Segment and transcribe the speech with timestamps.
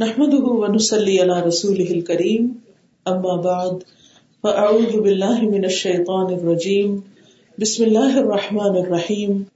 [0.00, 2.44] نحمده ونسلي على رسوله الكريم.
[3.08, 3.82] اما بعد
[4.42, 7.02] فاعوذ بالله من الشيطان الرجيم.
[7.58, 9.46] بسم الله الرحمن الرحيم.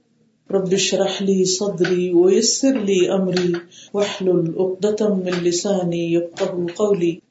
[0.51, 3.53] رب اشرح لي صدري ويسر لي امري
[3.93, 7.21] واحلل عقدة من لساني يفقهوا قولي.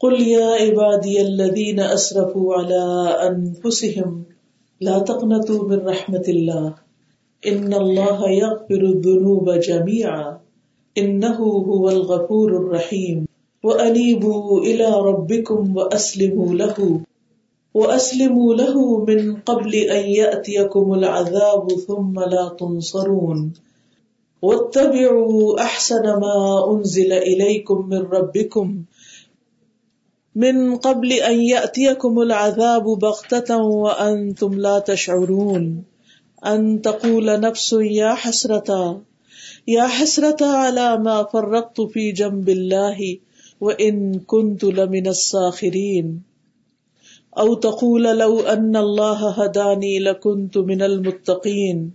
[0.00, 2.84] قل يا عبادي الذين اسرفوا على
[3.30, 4.24] انفسهم
[4.80, 6.74] لا تقنطوا من رحمة الله.
[7.46, 10.47] ان الله يغفر الذنوب جميعا.
[10.98, 13.26] انه هو الغفور الرحيم.
[13.62, 17.00] وانيبوا الى ربكم واسلموا له.
[17.74, 23.52] واسلموا له من قبل ان ياتيكم العذاب ثم لا تنصرون.
[24.42, 28.82] واتبعوا احسن ما انزل اليكم من ربكم.
[30.34, 35.84] من قبل ان ياتيكم العذاب بغته وانتم لا تشعرون.
[36.46, 39.00] ان تقول نفس يا حسرتا
[39.68, 43.18] یا حسرت على ما فرقت في جنب الله
[43.60, 46.22] وان كنت لمن الساخرين
[47.38, 51.92] او تقول لو ان الله هداني لكنت من المتقين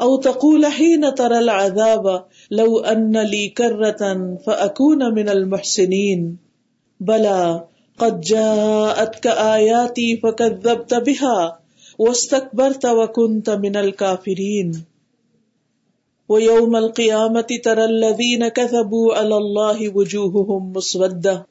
[0.00, 4.02] او تقول حين ترى العذاب لو ان لي كرة
[4.46, 6.36] فاكون من المحسنين
[7.00, 7.64] بلى
[7.98, 11.58] قد جاءتك آياتي فكذبت بها
[11.98, 14.84] واستكبرت وكنت من الكافرين
[16.28, 21.46] ويوم القيامة ترى الذين كذبوا على الله وجوههم مسودة.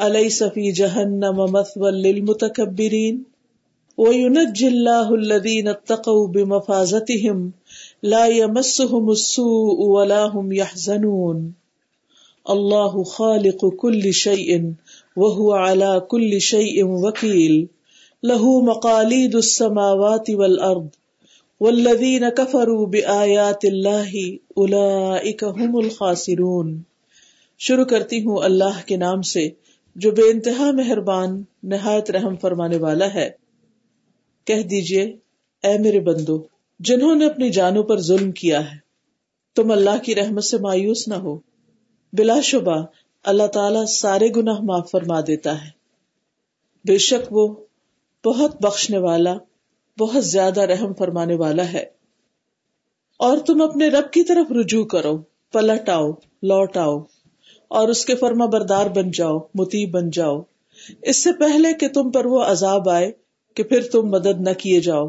[0.00, 3.24] أليس في جهنم مثوى للمتكبرين؟
[3.96, 7.52] وينجي الله الذين اتقوا بمفازتهم.
[8.02, 11.52] لا يمسهم السوء ولا هم يحزنون.
[12.50, 14.72] الله خالق كل شيء
[15.16, 17.68] وهو على كل شيء وكيل.
[18.22, 20.88] له مقاليد السماوات والأرض.
[21.60, 26.82] والذین کفروا بآیات اللہ اولئک هم الخاسرون۔
[27.58, 29.48] شروع کرتی ہوں اللہ کے نام سے،
[29.96, 33.30] جو بے انتہا مہربان، نہایت رحم فرمانے والا ہے۔
[34.44, 35.02] کہہ دیجیے،
[35.62, 36.42] اے میرے بندو،
[36.78, 38.78] جنہوں نے اپنی جانوں پر ظلم کیا ہے،
[39.56, 41.38] تم اللہ کی رحمت سے مایوس نہ ہو۔
[42.12, 42.84] بلا شبہ،
[43.24, 45.70] اللہ تعالی سارے گناہ معاف فرما دیتا ہے۔
[46.84, 47.54] بے شک وہ
[48.24, 49.36] بہت بخشنے والا
[49.98, 51.84] بہت زیادہ رحم فرمانے والا ہے۔
[53.18, 55.18] اور تم اپنے رب کی طرف رجوع کرو
[55.52, 56.10] پلٹ آؤ
[56.42, 56.98] لوٹ آؤ
[57.68, 60.42] اور اس کے فرما بردار بن جاؤ متی بن جاؤ۔
[61.02, 63.12] اس سے پہلے کہ تم پر وہ عذاب آئے
[63.54, 65.08] کہ پھر تم مدد نہ کیے جاؤ۔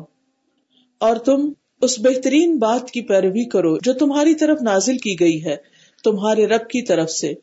[0.98, 5.56] اور تم اس بہترین بات کی پیروی کرو جو تمہاری طرف نازل کی گئی ہے،
[6.04, 7.34] تمہارے رب کی طرف سے۔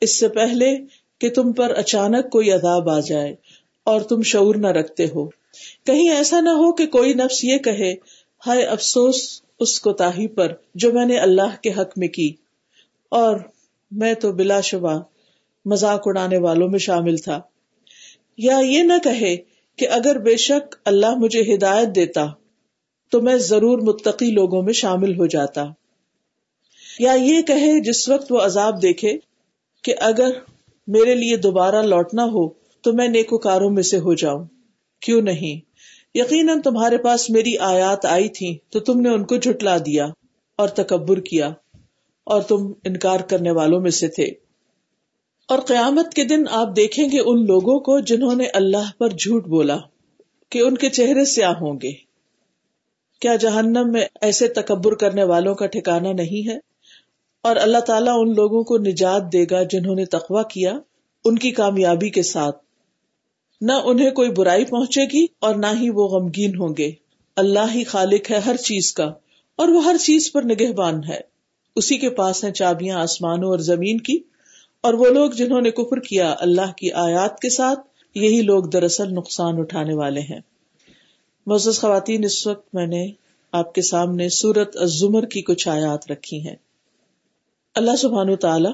[0.00, 0.78] اس سے پہلے
[1.18, 3.34] کہ تم پر اچانک کوئی عذاب آ جائے
[3.84, 5.39] اور تم شعور نہ رکھتے ہو۔
[5.86, 7.94] کہیں ایسا نہ ہو کہ کوئی نفس یہ کہے،
[8.46, 12.32] ہائے افسوس اس کو تاہی پر جو میں نے اللہ کے حق میں کی۔
[13.08, 13.40] اور
[13.90, 15.02] میں تو بلا شبہ
[15.64, 17.40] مذاق اڑانے والوں میں شامل تھا۔
[18.38, 19.36] یا یہ نہ کہے
[19.76, 22.26] کہ اگر بے شک اللہ مجھے ہدایت دیتا،
[23.10, 25.64] تو میں ضرور متقی لوگوں میں شامل ہو جاتا۔
[26.98, 29.18] یا یہ کہے جس وقت وہ عذاب دیکھے
[29.84, 30.30] کہ اگر
[30.86, 32.48] میرے لیے دوبارہ لوٹنا ہو،
[32.80, 34.44] تو میں نیکوکاروں میں سے ہو جاؤں۔
[35.00, 35.70] کیوں نہیں؟
[36.14, 40.06] یقیناً تمہارے پاس میری آیات آئی تھی، تو تم نے ان کو جھٹلا دیا
[40.56, 41.52] اور تکبر کیا،
[42.24, 44.24] اور تم انکار کرنے والوں میں سے تھے۔
[45.48, 49.46] اور قیامت کے دن آپ دیکھیں گے ان لوگوں کو جنہوں نے اللہ پر جھوٹ
[49.46, 49.76] بولا
[50.50, 51.92] کہ ان کے چہرے سیاہ ہوں گے۔
[53.20, 56.58] کیا جہنم میں ایسے تکبر کرنے والوں کا ٹھکانا نہیں ہے؟
[57.42, 60.78] اور اللہ تعالیٰ ان لوگوں کو نجات دے گا جنہوں نے تقوا کیا،
[61.24, 62.69] ان کی کامیابی کے ساتھ۔
[63.60, 66.92] نہ انہیں کوئی برائی پہنچے گی اور نہ ہی وہ غمگین ہوں گے۔
[67.36, 69.04] اللہ ہی خالق ہے ہر چیز کا
[69.56, 71.20] اور وہ ہر چیز پر نگہبان ہے۔
[71.76, 74.18] اسی کے پاس ہیں چابیاں آسمانوں اور زمین کی
[74.80, 77.80] اور وہ لوگ جنہوں نے کفر کیا اللہ کی آیات کے ساتھ،
[78.14, 80.40] یہی لوگ دراصل نقصان اٹھانے والے ہیں۔
[81.46, 83.10] معزز خواتین، اس وقت میں نے
[83.52, 86.56] آپ کے سامنے سورت الزمر کی کچھ آیات رکھی ہیں۔
[87.74, 88.68] اللہ سبحان تعالی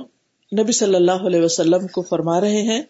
[0.62, 2.82] نبی صلی اللہ علیہ وسلم کو فرما رہے ہیں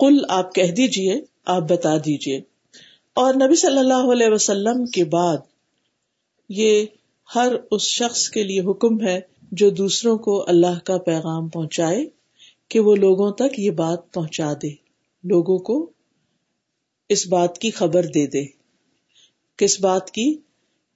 [0.00, 2.40] کل آپ کہہ دیجیے، آپ بتا دیجیے
[3.16, 5.36] اور نبی صلی اللہ علیہ وسلم کے بعد
[6.48, 6.86] یہ
[7.34, 9.20] ہر اس شخص کے لیے حکم ہے
[9.52, 12.06] جو دوسروں کو اللہ کا پیغام پہنچائے
[12.68, 14.70] کہ وہ لوگوں تک یہ بات پہنچا دے،
[15.24, 15.90] لوگوں کو
[17.08, 18.44] اس بات کی خبر دے دے۔
[19.56, 20.36] کس بات کی؟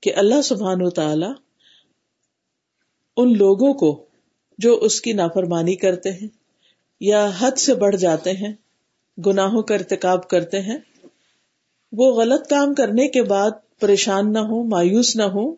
[0.00, 1.32] کہ اللہ سبحان و تعالی
[3.16, 4.04] ان لوگوں کو
[4.58, 6.28] جو اس کی نافرمانی کرتے ہیں
[7.00, 8.52] یا حد سے بڑھ جاتے ہیں
[9.26, 10.78] گناہوں کا ارتکاب کرتے ہیں۔
[11.92, 15.54] وہ غلط کام کرنے کے بعد پریشان نہ ہو مایوس نہ ہو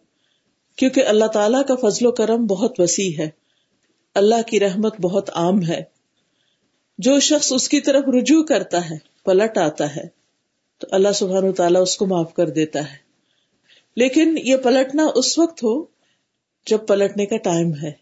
[0.77, 3.29] کیونکہ اللہ تعالیٰ کا فضل و کرم بہت وسیع ہے۔
[4.15, 5.83] اللہ کی رحمت بہت عام ہے۔
[6.99, 10.09] جو شخص اس کی طرف رجوع کرتا ہے، پلٹ آتا ہے،
[10.79, 12.97] تو اللہ سبحان و تعالیٰ اس کو معاف کر دیتا ہے۔
[13.97, 15.85] لیکن یہ پلٹنا اس وقت ہو
[16.67, 17.93] جب پلٹنے کا ٹائم ہے۔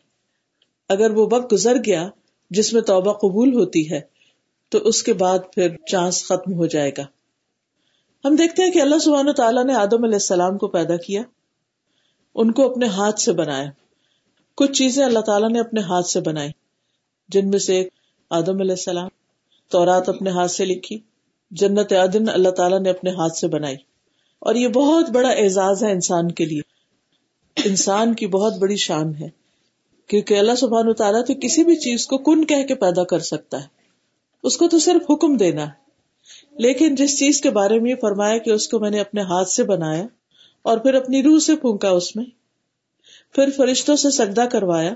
[0.88, 2.08] اگر وہ وقت گزر گیا
[2.50, 4.15] جس میں توبہ قبول ہوتی ہے
[4.68, 7.02] تو اس کے بعد پھر چانس ختم ہو جائے گا۔
[8.24, 11.22] ہم دیکھتے ہیں کہ اللہ سبحانہ تعالیٰ نے آدم علیہ السلام کو پیدا کیا۔
[12.34, 13.70] ان کو اپنے ہاتھ سے بنایا۔
[14.56, 16.50] کچھ چیزیں اللہ تعالیٰ نے اپنے ہاتھ سے بنائی،
[17.28, 17.88] جن میں سے ایک
[18.30, 19.08] آدم علیہ السلام،
[19.70, 20.98] تورات اپنے ہاتھ سے لکھی،
[21.50, 23.76] جنت عدن اللہ تعالیٰ نے اپنے ہاتھ سے بنائی۔
[24.38, 26.60] اور یہ بہت بڑا اعزاز ہے انسان کے لیے۔
[27.64, 29.28] انسان کی بہت بڑی شان ہے،
[30.06, 33.62] کیونکہ اللہ سبحان تعالیٰ تو کسی بھی چیز کو کن کہہ کے پیدا کر سکتا
[33.62, 33.76] ہے۔
[34.46, 35.86] اس کو تو صرف حکم دینا ہے۔
[36.58, 39.48] لیکن جس چیز کے بارے میں یہ فرمایا کہ اس کو میں نے اپنے ہاتھ
[39.48, 40.04] سے بنایا
[40.62, 42.24] اور پھر اپنی روح سے پھونکا اس میں،
[43.32, 44.94] پھر فرشتوں سے سجدہ کروایا،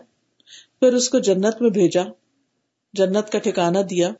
[0.81, 2.03] پھر اس کو جنت میں بھیجا،
[2.93, 4.11] جنت کا ٹھکانا دیا،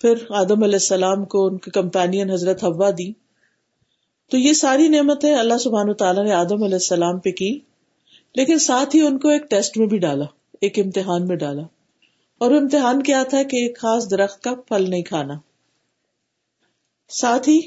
[0.00, 3.12] پھر آدم علیہ السلام کو ان کے کمپینین حضرت ہوا دی۔
[4.30, 7.58] تو یہ ساری نعمتیں اللہ سبحان تعالیٰ نے آدم علیہ السلام پہ کی،
[8.34, 10.24] لیکن ساتھ ہی ان کو ایک ٹیسٹ میں بھی ڈالا،
[10.60, 11.62] ایک امتحان میں ڈالا۔
[12.42, 15.34] اور وہ امتحان کیا تھا کہ ایک خاص درخت کا پھل نہیں کھانا۔
[17.08, 17.60] ساتھ ہی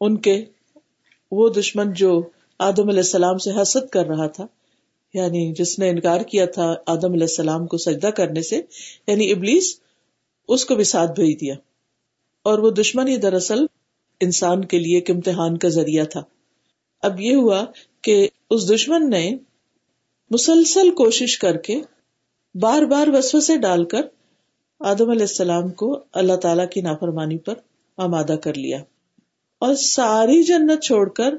[0.00, 0.44] ان کے
[1.32, 2.22] وہ دشمن جو
[2.58, 4.46] آدم علیہ السلام سے حسد کر رہا تھا
[5.14, 8.60] یعنی جس نے انکار کیا تھا آدم علیہ السلام کو سجدہ کرنے سے
[9.06, 9.80] یعنی ابلیس
[10.48, 11.54] اس کو بھی ساتھ بھیج دیا۔
[12.42, 13.66] اور وہ دشمن ہی دراصل
[14.20, 16.22] انسان کے لیے ایک امتحان کا ذریعہ تھا۔
[17.02, 17.64] اب یہ ہوا
[18.02, 19.36] کہ اس دشمن نے
[20.30, 21.80] مسلسل کوشش کر کے
[22.60, 24.00] بار بار وسو سے ڈال کر
[24.80, 27.54] آدم علیہ السلام کو اللہ تعالی کی نافرمانی پر
[27.96, 28.78] آمادہ کر لیا۔
[29.58, 31.34] اور ساری جنت چھوڑ کر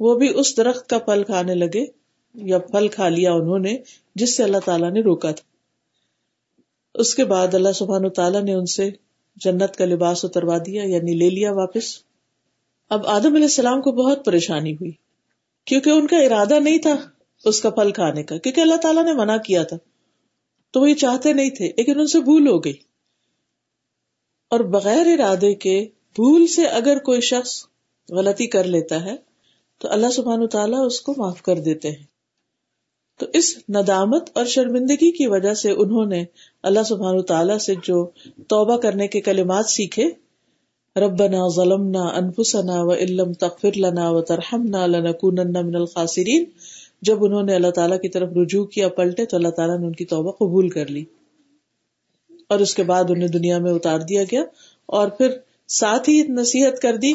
[0.00, 1.84] وہ بھی اس درخت کا پھل کھانے لگے
[2.34, 3.78] یا پھل کھا لیا انہوں نے
[4.14, 5.50] جس سے اللہ تعالیٰ نے روکا تھا۔
[6.94, 8.90] اس کے بعد اللہ سبحان تعالیٰ نے ان سے
[9.36, 11.98] جنت کا لباس اتروا دیا یعنی لے لیا واپس۔
[12.90, 14.92] اب آدم علیہ السلام کو بہت پریشانی ہوئی،
[15.64, 16.96] کیونکہ ان کا ارادہ نہیں تھا
[17.44, 19.76] اس کا پھل کھانے کا، کیونکہ اللہ تعالیٰ نے منع کیا تھا۔
[20.74, 22.72] تو وہ یہ چاہتے نہیں تھے، لیکن ان سے بھول ہو گئی۔
[24.50, 27.64] اور بغیر ارادے کے بھول سے اگر کوئی شخص
[28.10, 29.16] غلطی کر لیتا ہے،
[29.78, 32.04] تو اللہ سبحان تعالیٰ اس کو معاف کر دیتے ہیں۔
[33.18, 36.24] تو اس ندامت اور شرمندگی کی وجہ سے انہوں نے
[36.62, 38.10] اللہ سبحان تعالیٰ سے جو
[38.48, 40.08] توبہ کرنے کے کلمات سیکھے،
[40.96, 46.44] ربنا ظلمنا انفسنا و علم تغفر لنا و ترحمنا لنکونن من الخاسرین
[47.04, 49.92] جب انہوں نے اللہ تعالیٰ کی طرف رجوع کیا، پلٹے تو اللہ تعالیٰ نے ان
[49.92, 51.04] کی توبہ قبول کر لی۔
[52.48, 54.42] اور اس کے بعد انہیں دنیا میں اتار دیا گیا۔
[54.86, 55.28] اور پھر
[55.68, 57.12] ساتھ ہی نصیحت کر دی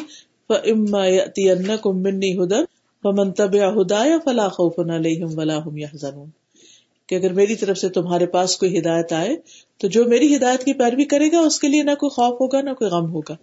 [7.06, 9.36] کہ اگر میری طرف سے تمہارے پاس کوئی ہدایت آئے،
[9.78, 12.60] تو جو میری ہدایت کی پیروی کرے گا، اس کے لیے نہ کوئی خوف ہوگا،
[12.60, 13.36] نہ کوئی غم ہوگا۔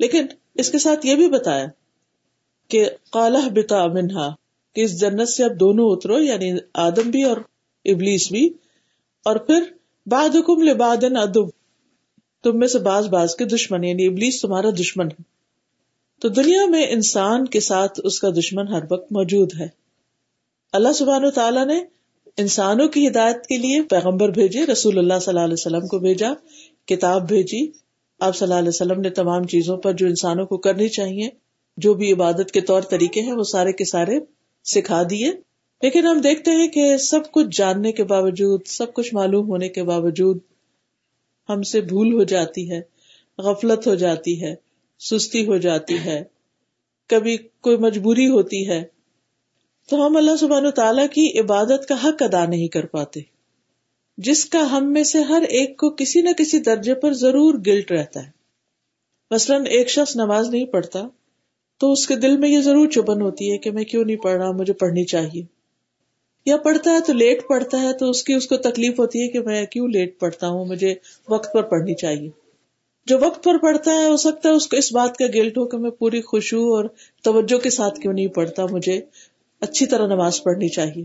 [0.00, 1.66] لیکن اس کے ساتھ یہ بھی بتایا
[2.68, 4.34] کہ کالہ بتا منہا
[4.78, 7.36] کہ اس جنت سے اب دونوں اترو یعنی آدم بھی اور
[7.84, 8.46] ابلیس بھی۔
[9.24, 9.62] اور پھر
[10.06, 11.48] باد حکم لبادن ادب
[12.44, 15.22] تم میں سے باز باز کے دشمن یعنی ابلیس تمہارا دشمن ہے۔
[16.20, 19.68] تو دنیا میں انسان کے ساتھ اس کا دشمن ہر وقت موجود ہے۔
[20.72, 21.80] اللہ سبحان و تعالیٰ نے
[22.36, 26.28] انسانوں کی ہدایت کے لیے پیغمبر بھیجے، رسول اللہ صلی اللہ علیہ وسلم کو بھیجا،
[26.86, 27.70] کتاب بھیجی۔
[28.20, 31.28] آپ صلی اللہ علیہ وسلم نے تمام چیزوں پر جو انسانوں کو کرنی چاہیے،
[31.76, 35.32] جو بھی عبادت کے طور طریقے ہیں، وہ سارے کے سارے سکھا دیے۔
[35.82, 39.82] لیکن ہم دیکھتے ہیں کہ سب کچھ جاننے کے باوجود، سب کچھ معلوم ہونے کے
[39.82, 40.38] باوجود
[41.48, 42.80] ہم سے بھول ہو جاتی ہے،
[43.38, 44.54] غفلت ہو جاتی ہے،
[44.98, 46.24] سستی ہو جاتی ہے۔
[47.08, 48.84] کبھی کوئی مجبوری ہوتی ہے۔
[49.88, 53.20] تو ہم اللہ سبحان و تعالی کی عبادت کا حق ادا نہیں کر پاتے۔
[54.18, 57.92] جس کا ہم میں سے ہر ایک کو کسی نہ کسی درجے پر ضرور گلٹ
[57.92, 58.30] رہتا ہے۔
[59.30, 61.08] مثلاً ایک شخص نماز نہیں پڑھتا۔
[61.78, 64.36] تو اس کے دل میں یہ ضرور چبن ہوتی ہے کہ میں کیوں نہیں پڑھ
[64.36, 65.42] رہا، مجھے پڑھنی چاہیے۔
[66.46, 69.28] یا پڑھتا ہے تو لیٹ پڑھتا ہے، تو اس کی، اس کو تکلیف ہوتی ہے
[69.28, 70.94] کہ میں کیوں لیٹ پڑھتا ہوں، مجھے
[71.28, 72.30] وقت پر پڑھنی چاہیے۔
[73.06, 75.66] جو وقت پر پڑھتا ہے، ہو سکتا ہے اس کو اس بات کا گلٹ ہو
[75.66, 76.84] کہ میں پوری خوشبو اور
[77.22, 79.00] توجہ کے ساتھ کیوں نہیں پڑھتا، مجھے
[79.60, 81.04] اچھی طرح نماز پڑھنی چاہیے۔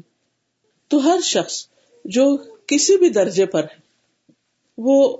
[0.87, 1.67] تو ہر شخص
[2.05, 2.37] جو
[2.67, 3.79] کسی بھی درجے پر ہے،
[4.77, 5.17] وہ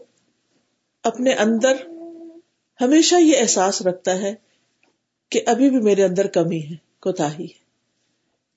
[1.04, 1.74] اپنے اندر
[2.82, 4.53] ہمیشہ یہ احساس رکھتا ہے
[5.34, 7.44] کہ ابھی بھی میرے اندر کمی ہے کوتا ہے۔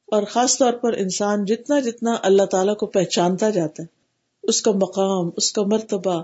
[0.07, 3.89] اور خاص طور پر انسان جتنا جتنا اللہ تعالی کو پہچانتا جاتا ہے،
[4.43, 6.23] اس کا مقام، اس کا مرتبہ،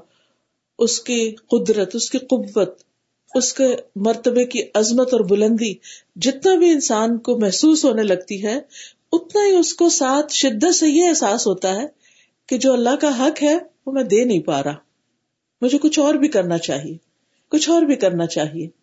[0.79, 2.83] اس کی قدرت، اس کی قوت،
[3.35, 5.75] اس کے مرتبے کی عظمت اور بلندی
[6.17, 8.61] جتنا بھی انسان کو محسوس ہونے لگتی ہے،
[9.13, 11.87] اتنا ہی اس کو ساتھ شدت سے یہ احساس ہوتا ہے
[12.47, 14.75] کہ جو اللہ کا حق ہے، وہ میں دے نہیں پا رہا۔
[15.61, 16.97] مجھے کچھ اور بھی کرنا چاہیے،
[17.49, 18.82] کچھ اور بھی کرنا چاہیے۔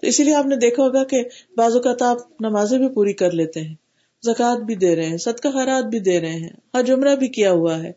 [0.00, 1.24] تو اسی لیے آپ نے دیکھا ہوگا کہ
[1.56, 3.74] بعض اوقات آپ نمازیں بھی پوری کر لیتے ہیں،
[4.22, 7.52] زکوٰۃ بھی دے رہے ہیں، صدقہ خیرات بھی دے رہے ہیں ہر جمرہ بھی کیا
[7.52, 7.92] ہوا ہے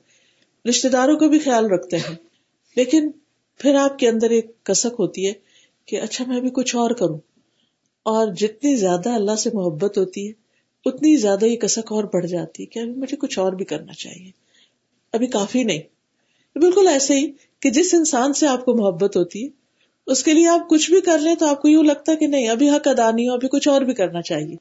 [0.70, 2.16] رشتے داروں کو بھی خیال رکھتے ہیں۔
[2.76, 3.12] لیکن
[3.58, 5.34] پھر آپ کے اندر ایک کسک ہوتی ہے
[5.86, 7.18] کہ اچھا میں بھی کچھ اور کروں۔
[8.04, 10.34] اور جتنی زیادہ اللہ سے محبت ہوتی ہے،
[10.86, 13.94] اتنی زیادہ یہ کسک اور بڑھ جاتی ہے کہ ابھی مجھے کچھ اور بھی کرنا
[13.94, 14.32] چاہیے۔
[15.12, 15.82] ابھی کافی نہیں۔
[16.56, 19.63] بالکل ایسے ہی کہ جس انسان سے آپ کو محبت ہوتی ہے
[20.08, 22.28] اس کے لیے آپ کچھ بھی کر لیں تو آپ کو یوں لگتا ہے کہ
[22.28, 24.56] نہیں، ابھی حق ادا نہیں ہو، ابھی کچھ اور بھی کرنا چاہیے۔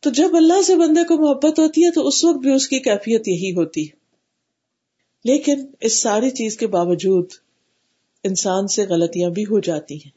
[0.00, 2.78] تو جب اللہ سے بندے کو محبت ہوتی ہے تو اس وقت بھی اس کی
[2.78, 3.96] کیفیت یہی ہوتی ہے۔
[5.24, 7.26] لیکن اس ساری چیز کے باوجود
[8.24, 10.10] انسان سے غلطیاں بھی ہو جاتی ہیں۔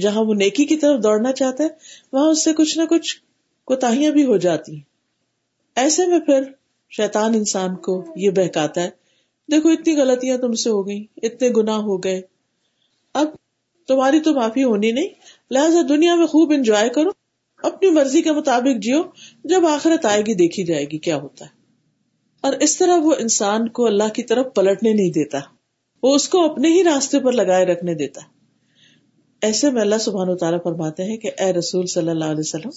[0.00, 1.68] جہاں وہ نیکی کی طرف دوڑنا چاہتا ہے،
[2.12, 3.16] وہاں اس سے کچھ نہ کچھ
[3.64, 4.80] کوتاہیاں بھی ہو جاتی ہیں۔
[5.76, 6.42] ایسے میں پھر
[6.90, 8.90] شیطان انسان کو یہ بہکاتا ہے،
[9.50, 12.20] دیکھو اتنی غلطیاں تم سے ہو گئی اتنے گنا ہو گئے۔
[13.14, 13.26] اب
[13.88, 15.08] تمہاری تو معافی ہونی نہیں۔
[15.50, 17.10] لہٰذا دنیا میں خوب انجوائے کرو۔
[17.62, 19.02] اپنی مرضی کے مطابق جیو۔
[19.44, 21.50] جب آخرت آئے گی، دیکھی جائے گی کیا ہوتا ہے۔
[22.40, 25.38] اور اس طرح وہ انسان کو اللہ کی طرف پلٹنے نہیں دیتا۔
[26.02, 28.20] وہ اس کو اپنے ہی راستے پر لگائے رکھنے دیتا۔
[29.42, 32.70] ایسے میں اللہ سبحان و تعالیٰ فرماتے ہیں کہ اے رسول صلی اللہ علیہ وسلم،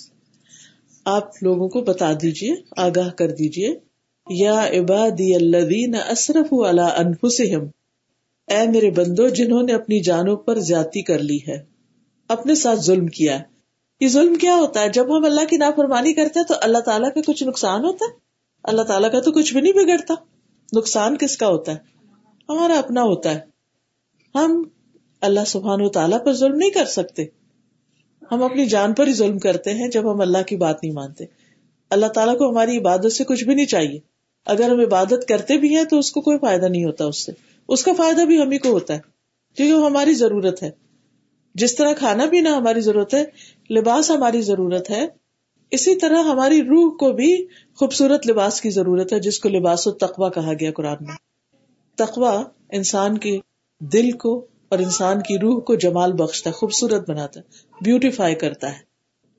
[1.05, 3.75] آپ لوگوں کو بتا دیجیے آگاہ کر دیجیے
[4.29, 7.67] یا عبادی الذین اسرف علی انفسہم
[8.47, 11.63] اے میرے بندو، جنہوں نے اپنی جانوں پر زیادتی کر لی ہے،
[12.27, 13.39] اپنے ساتھ ظلم کیا
[13.99, 17.13] یہ ظلم کیا ہوتا ہے؟ جب ہم اللہ کی نافرمانی کرتے ہیں تو اللہ تعالیٰ
[17.13, 18.17] کا کچھ نقصان ہوتا ہے؟
[18.63, 20.13] اللہ تعالیٰ کا تو کچھ بھی نہیں بگڑتا۔
[20.75, 21.77] نقصان کس کا ہوتا ہے؟
[22.49, 23.39] ہمارا اپنا ہوتا ہے۔
[24.35, 24.63] ہم
[25.21, 27.25] اللہ سبحان و تعالیٰ پر ظلم نہیں کر سکتے۔
[28.31, 31.25] ہم اپنی جان پر ہی ظلم کرتے ہیں جب ہم اللہ کی بات نہیں مانتے۔
[31.89, 33.99] اللہ تعالیٰ کو ہماری عبادت سے کچھ بھی نہیں چاہیے۔
[34.45, 37.31] اگر ہم عبادت کرتے بھی ہیں تو اس کو کوئی فائدہ نہیں ہوتا اس سے۔
[37.67, 38.99] اس کا فائدہ بھی ہمیں کو ہوتا ہے،
[39.55, 40.71] کیونکہ وہ ہماری ضرورت ہے۔
[41.55, 43.23] جس طرح کھانا پینا ہماری ضرورت ہے،
[43.73, 45.07] لباس ہماری ضرورت ہے،
[45.71, 47.45] اسی طرح ہماری روح کو بھی
[47.75, 51.15] خوبصورت لباس کی ضرورت ہے، جس کو لباس و تقوا کہا گیا قرآن میں۔
[51.95, 53.39] تقوا انسان کے
[53.81, 58.71] دل کو اور انسان کی روح کو جمال بخشتا ہے، خوبصورت بناتا ہے بیوٹیفائی کرتا
[58.71, 58.83] ہے۔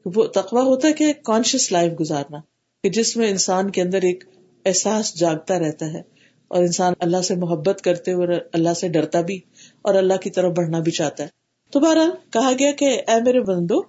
[0.05, 2.39] وہ تقوا ہوتا ہے کہ کانشیس لائف گزارنا،
[2.83, 4.25] کہ جس میں انسان کے اندر ایک
[4.67, 6.16] احساس جاگتا رہتا ہے۔
[6.49, 9.41] اور انسان اللہ سے محبت کرتے ہوئے اللہ سے ڈرتا بھی
[9.83, 11.29] اور اللہ کی طرف بڑھنا بھی چاہتا ہے۔
[11.71, 13.83] تو بہرحال کہا گیا کہ اے میرے بندو،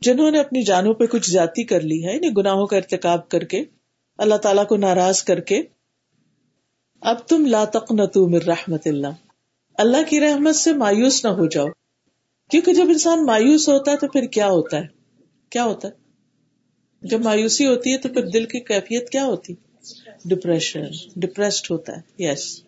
[0.00, 3.40] جنہوں نے اپنی جانوں پہ کچھ جاتی کر لی ہے یعنی گناہوں کا ارتقاب کر
[3.40, 3.64] کے،
[4.18, 5.62] اللہ تعالیٰ کو ناراض کر کے،
[7.00, 9.06] اب تم لا تقنطوا من رحمت اللہ۔
[9.78, 11.66] اللہ کی رحمت سے مایوس نہ ہو جاؤ۔
[12.50, 14.86] کیونکہ جب انسان مایوس ہوتا ہے تو پھر کیا ہوتا ہے؟
[15.50, 15.92] کیا ہوتا ہے؟
[17.02, 19.54] جب مایوسی ہوتی ہے تو پھر دل کی کیفیت کیا ہوتی؟
[20.24, 20.84] ڈپریشن
[21.16, 22.62] ڈپریسڈ ہوتا ہے یس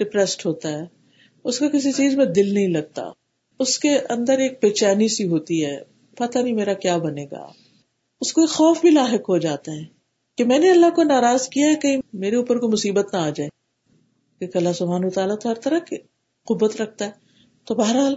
[0.00, 0.84] ڈپریسڈ ہوتا ہے.
[1.44, 3.02] اس کا کسی چیز میں دل نہیں لگتا.
[3.60, 5.76] اس کے اندر ایک بے چینی سی ہوتی ہے.
[6.16, 7.46] پتا نہیں میرا کیا بنے گا.
[8.20, 9.84] اس کو خوف بھی لاحق ہو جاتا ہے
[10.38, 13.30] کہ میں نے اللہ کو ناراض کیا ہے کہ میرے اوپر کوئی مصیبت نہ آ
[13.30, 13.48] جائے.
[14.38, 15.96] کیونکہ اللہ سبحان و تعالیٰ تو ہر طرح کی
[16.46, 17.10] قبت رکھتا ہے.
[17.64, 18.14] تو بہرحال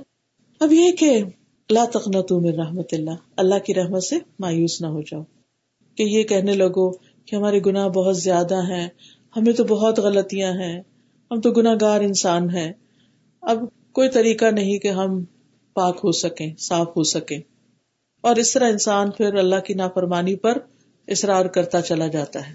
[0.60, 1.24] اب یہ کہ
[1.69, 3.17] اللہ تخنت من رحمت اللہ.
[3.38, 5.24] اللہ کی رحمت سے مایوس نہ ہو جاؤ.
[5.98, 6.91] کہ یہ کہنے لگو
[7.30, 8.88] کہ ہمارے گناہ بہت زیادہ ہیں،
[9.38, 10.82] ہمیں تو بہت غلطیاں ہیں،
[11.32, 12.74] ہم تو گناہ گار انسان ہیں۔
[13.42, 13.58] اب
[13.92, 15.24] کوئی طریقہ نہیں کہ ہم
[15.74, 17.40] پاک ہو سکیں، صاف ہو سکیں۔
[18.22, 20.58] اور اس طرح انسان پھر اللہ کی نافرمانی پر
[21.08, 22.54] اصرار کرتا چلا جاتا ہے۔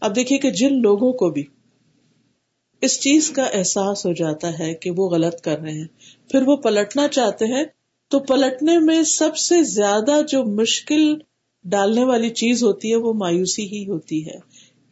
[0.00, 1.44] اب دیکھیے کہ جن لوگوں کو بھی
[2.80, 5.86] اس چیز کا احساس ہو جاتا ہے کہ وہ غلط کر رہے ہیں،
[6.30, 7.64] پھر وہ پلٹنا چاہتے ہیں،
[8.08, 11.14] تو پلٹنے میں سب سے زیادہ جو مشکل
[11.64, 14.38] ڈالنے والی چیز ہوتی ہے، وہ مایوسی ہی ہوتی ہے۔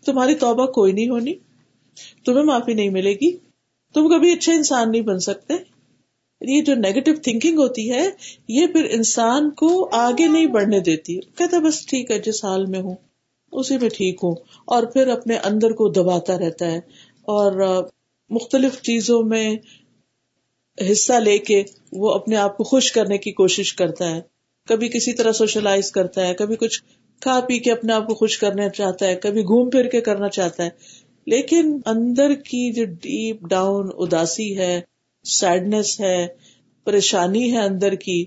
[0.06, 1.34] تمہاری توبہ کوئی نہیں ہونی،
[2.24, 3.36] تمہیں معافی نہیں ملے گی۔
[3.94, 8.10] تم کبھی اچھے انسان نہیں بن سکتے۔ یعنی یہ جو نیگیٹو تھنکنگ ہوتی ہے،
[8.48, 12.80] یہ پھر انسان کو آگے نہیں بڑھنے دیتی۔ کہتا بس ٹھیک ہے، جس حال میں
[12.80, 12.94] ہوں،
[13.52, 16.78] اسی میں ٹھیک ہوں۔ اور پھر اپنے اندر کو دباتا رہتا ہے۔
[17.22, 17.82] اور
[18.30, 19.56] مختلف چیزوں میں
[20.90, 24.35] حصہ لے کے وہ اپنے آپ کو خوش کرنے کی کوشش کرتا ہے۔
[24.66, 26.82] کبھی کسی طرح سوشلائز کرتا ہے، کبھی کچھ
[27.20, 30.28] کھا پی کے اپنے آپ کو خوش کرنا چاہتا ہے، کبھی گھوم پھر کے کرنا
[30.28, 30.68] چاہتا ہے۔
[31.26, 34.80] لیکن اندر کی جو ڈیپ ڈاؤن اداسی ہے
[35.24, 36.26] سیڈنس ہے،
[36.84, 38.24] پریشانی ہے اندر کی،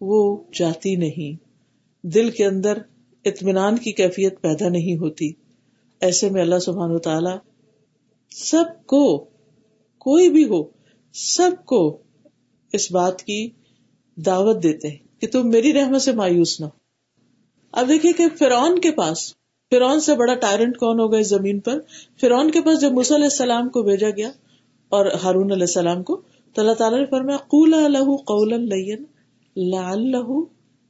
[0.00, 1.44] وہ جاتی نہیں۔
[2.06, 2.78] دل کے اندر
[3.24, 5.32] اطمینان کی کیفیت پیدا نہیں ہوتی۔
[6.00, 7.36] ایسے میں اللہ سبحان و تعالی
[8.30, 9.24] سب کو،
[9.98, 10.64] کوئی بھی ہو،
[11.12, 11.98] سب کو
[12.72, 13.48] اس بات کی
[14.16, 16.66] دعوت دیتے ہیں۔ کہ تم میری رحمت سے مایوس نہ
[17.72, 19.34] اب دیکھیے کہ فرعون کے پاس،
[19.70, 21.78] فرعون سے بڑا ٹائرنٹ کون ہوگا اس زمین پر؟
[22.20, 24.30] فرعون کے پاس جب موسی علیہ السلام کو بھیجا گیا
[24.88, 26.22] اور ہارون علیہ السلام کو،
[26.54, 29.04] تو اللہ تعالیٰ نے فرمایا قول لہو قولا لین
[29.56, 30.40] لعلہ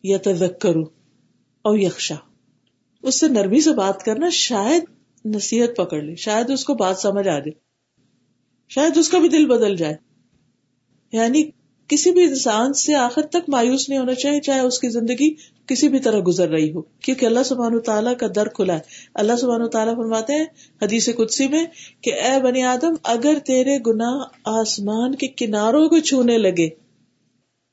[0.05, 0.77] یتذکر
[1.63, 2.15] او یخشا۔
[3.03, 4.85] اس سے نرمی سے بات کرنا شاید
[5.25, 7.51] نصیحت پکڑ لے، شاید اس کو بات سمجھ آ جائے،
[8.69, 9.97] شاید اس کا بھی دل بدل جائے۔
[11.13, 11.51] یعنی
[11.89, 15.35] کسی بھی انسان سے آخر تک مایوس نہیں ہونا چاہیے، چاہے اس کی زندگی
[15.67, 18.81] کسی بھی طرح گزر رہی ہو۔ کیونکہ اللہ سبحان و تعالیٰ کا در کھلا ہے۔
[19.15, 20.45] اللہ سبحان و تعالیٰ فرماتے ہیں
[20.83, 21.65] حدیث قدسی میں
[22.01, 26.67] کہ اے بنی آدم، اگر تیرے گناہ آسمان کے کناروں کو چھونے لگے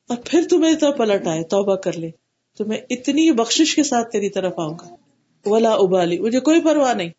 [0.09, 2.09] اور پھر تمہیں طرف پلٹ آئے، توبہ کر لے،
[2.57, 4.95] تو میں اتنی بخش کے ساتھ تیری طرف آؤں گا۔
[5.45, 7.09] ولا ابالی، مجھے کوئی پرواہ نہیں۔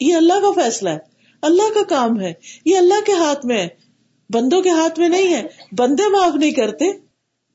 [0.00, 0.98] یہ اللہ کا فیصلہ ہے،
[1.42, 2.32] اللہ کا کام ہے،
[2.64, 3.87] یہ اللہ کے ہاتھ میں ہے۔
[4.34, 5.42] بندوں کے ہاتھ میں نہیں ہے۔
[5.72, 6.84] بندے معاف نہیں کرتے،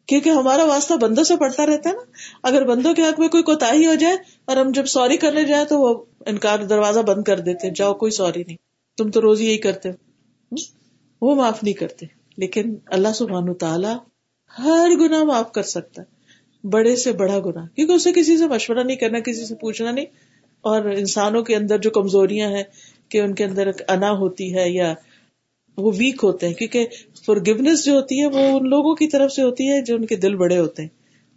[0.06, 2.02] کیونکہ ہمارا واسطہ بندوں سے پڑتا رہتا ہے نا۔
[2.44, 4.16] اگر بندوں کے حق میں کوئی کوتا ہی ہو جائے
[4.46, 8.12] اور ہم جب سوری کرنے جائیں تو وہ انکار دروازہ بند کر دیتے جاؤ، کوئی
[8.12, 8.58] سوری نہیں۔
[8.98, 9.94] تم تو روز یہی کرتے ہو۔
[11.22, 12.06] وہ معاف نہیں کرتے۔
[12.38, 13.98] لیکن اللہ سبحان تعالیٰ
[14.60, 16.24] ہر گنا معاف کر سکتا ہے۔
[16.68, 20.06] بڑے سے بڑا گنا کیونکہ اسے کسی سے مشورہ نہیں کرنا، کسی سے پوچھنا نہیں۔
[20.62, 22.64] اور انسانوں کے اندر جو کمزوریاں ہیں،
[23.10, 24.94] کہ ان کے اندر انا ہوتی ہے یا
[25.78, 26.88] وہ ویک ہوتے ہیں، کیونکہ
[27.26, 30.16] فور جو ہوتی ہے وہ ان لوگوں کی طرف سے ہوتی ہے جو ان کے
[30.16, 30.90] دل بڑے ہوتے ہیں۔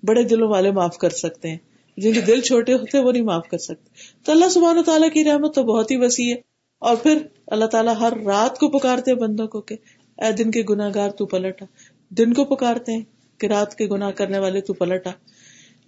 [0.06, 1.58] بڑے دلوں والے معاف کر سکتے ہیں۔
[1.96, 3.88] جن کے دل چھوٹے ہوتے ہیں، وہ نہیں معاف کر سکتے۔
[4.24, 6.40] تو اللہ سبحانہ تعالیٰ کی رحمت تو بہت ہی وسیع ہے۔
[6.78, 9.76] اور پھر اللہ تعالیٰ ہر رات کو پکارتے ہیں بندوں کو کہ،
[10.18, 11.64] اے دن کے گناہ گار تو پلٹا
[12.08, 13.02] دن کو پکارتے ہیں
[13.38, 15.10] کہ رات کے گناہ کرنے والے تو پلٹا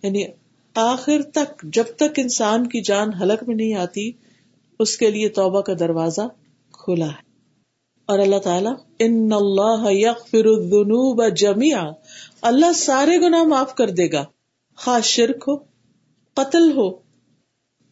[0.03, 0.25] یعنی
[0.75, 4.13] آخر تک، جب تک انسان کی جان حلق میں نہیں آتی،
[4.81, 6.21] اس کے لیے توبہ کا دروازہ
[6.73, 7.28] کھلا ہے۔
[8.09, 11.91] اور اللہ تعالیٰ ان اللہ یغفر الذنوب جميعا
[12.43, 14.25] اللہ سارے گناہ معاف کر دے گا۔
[14.77, 15.57] خاص شرک ہو،
[16.35, 16.91] قتل ہو،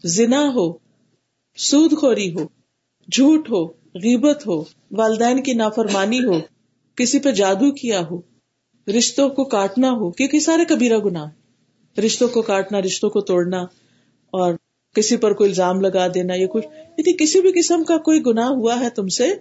[0.05, 0.73] زنا ہو،
[1.57, 2.45] سود خوری ہو،
[3.13, 6.39] جھوٹ ہو، غیبت ہو، والدین کی نافرمانی ہو،
[6.95, 8.21] کسی پہ جادو کیا ہو،
[8.99, 11.31] رشتوں کو کاٹنا ہو، کیونکہ سارے کبیرہ گناہ
[12.01, 13.63] رشتوں کو کاٹنا، رشتوں کو توڑنا
[14.31, 14.55] اور
[14.95, 18.49] کسی پر کوئی الزام لگا دینا یا کچھ۔ یعنی کسی بھی قسم کا کوئی گناہ
[18.49, 19.35] ہوا ہے تم سے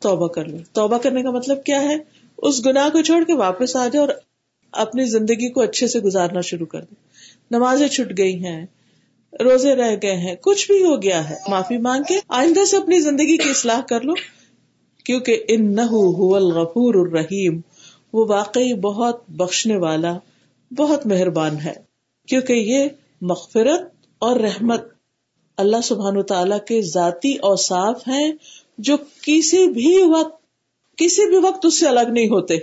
[0.00, 1.96] توبہ کر لو توبہ کرنے کا مطلب کیا ہے؟
[2.38, 4.14] اس گناہ کو چھوڑ کے واپس آ جاؤ اور
[4.72, 6.94] اپنی زندگی کو اچھے سے گزارنا شروع کر دو
[7.50, 8.66] نمازیں چھٹ گئی ہیں،
[9.40, 13.00] روزے رہ گئے ہیں، کچھ بھی ہو گیا ہے۔ معافی مانگ کے آئندہ سے اپنی
[13.00, 14.12] زندگی کی اصلاح کر لو،
[15.04, 15.90] کیونکہ ان نہ
[16.34, 17.60] الغفور الرحیم۔
[18.12, 20.18] وہ واقعی بہت بخشنے والا،
[20.70, 21.88] بہت مہربان ہے۔
[22.28, 22.88] کیونکہ یہ
[23.20, 23.80] مغفرت
[24.18, 24.84] اور رحمت
[25.56, 28.32] اللہ سبحان تعالی کے ذاتی اوصاف ہیں
[28.78, 30.38] جو کسی بھی وقت
[30.96, 32.58] کسی بھی وقت اس سے الگ نہیں ہوتے۔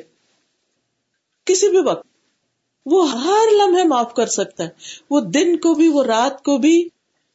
[1.45, 2.07] کسی بھی وقت۔
[2.85, 4.69] وہ ہر لمحے معاف کر سکتا ہے۔
[5.09, 6.89] وہ دن کو بھی، وہ رات کو بھی،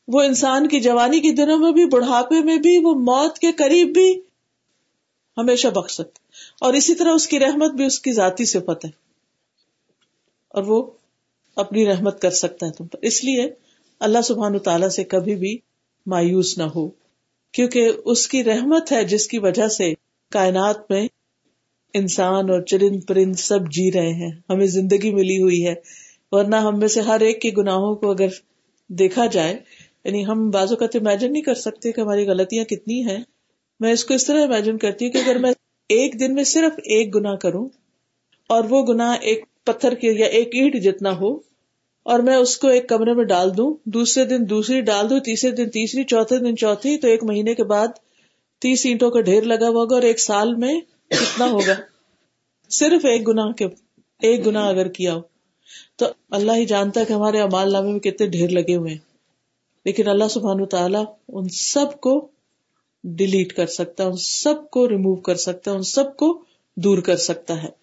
[0.08, 3.88] وہ انسان کی جوانی کے دنوں میں بھی، بڑھاپے میں بھی، وہ موت کے قریب
[3.88, 4.20] بھی
[5.38, 6.18] ہمیشہ بخش سکتا
[6.60, 8.90] اور اسی طرح اس کی رحمت بھی اس کی ذاتی صفت ہے۔
[10.48, 10.90] اور وہ
[11.56, 13.50] اپنی رحمت کر سکتا ہے تم پر۔ اس لیے
[14.00, 15.58] اللہ سبحان تعالیٰ سے کبھی بھی
[16.06, 16.99] مایوس نہ ہو۔
[17.52, 19.92] کیونکہ اس کی رحمت ہے جس کی وجہ سے
[20.32, 21.06] کائنات میں
[21.94, 25.74] انسان اور چرند پرند سب جی رہے ہیں، ہمیں زندگی ملی ہوئی ہے۔
[26.30, 28.28] ورنہ ہم میں سے ہر ایک کے گناہوں کو اگر
[28.88, 29.56] دیکھا جائے
[30.04, 33.18] یعنی ہم بازو کا امیجن نہیں کر سکتے کہ ہماری غلطیاں کتنی ہیں۔
[33.80, 35.50] میں اس کو اس طرح امیجن کرتی ہوں کہ اگر میں
[35.88, 37.68] ایک دن میں صرف ایک گنا کروں
[38.46, 41.49] اور وہ گنا ایک پتھر کے یا ایک اینٹ جتنا ہو
[42.02, 45.50] اور میں اس کو ایک کمرے میں ڈال دوں۔ دوسرے دن دوسری ڈال دوں، تیسرے
[45.50, 47.88] دن تیسری، چوتھے دن چوتھی، تو ایک مہینے کے بعد
[48.58, 51.74] تیس اینٹوں کا ڈھیر لگا ہوگا اور ایک سال میں کتنا ہوگا؟
[52.70, 53.66] صرف ایک گنا کے،
[54.22, 55.20] ایک گنا اگر کیا ہو،
[55.96, 58.98] تو اللہ ہی جانتا ہے کہ ہمارے امال نامے میں کتنے ڈھیر لگے ہوئے ہیں۔
[59.84, 62.28] لیکن اللہ سبحان تعالیٰ ان سب کو
[63.04, 66.44] ڈیلیٹ کر سکتا ہے، ان سب کو ریموو کر سکتا ہے، ان سب کو
[66.76, 67.79] دور کر سکتا ہے۔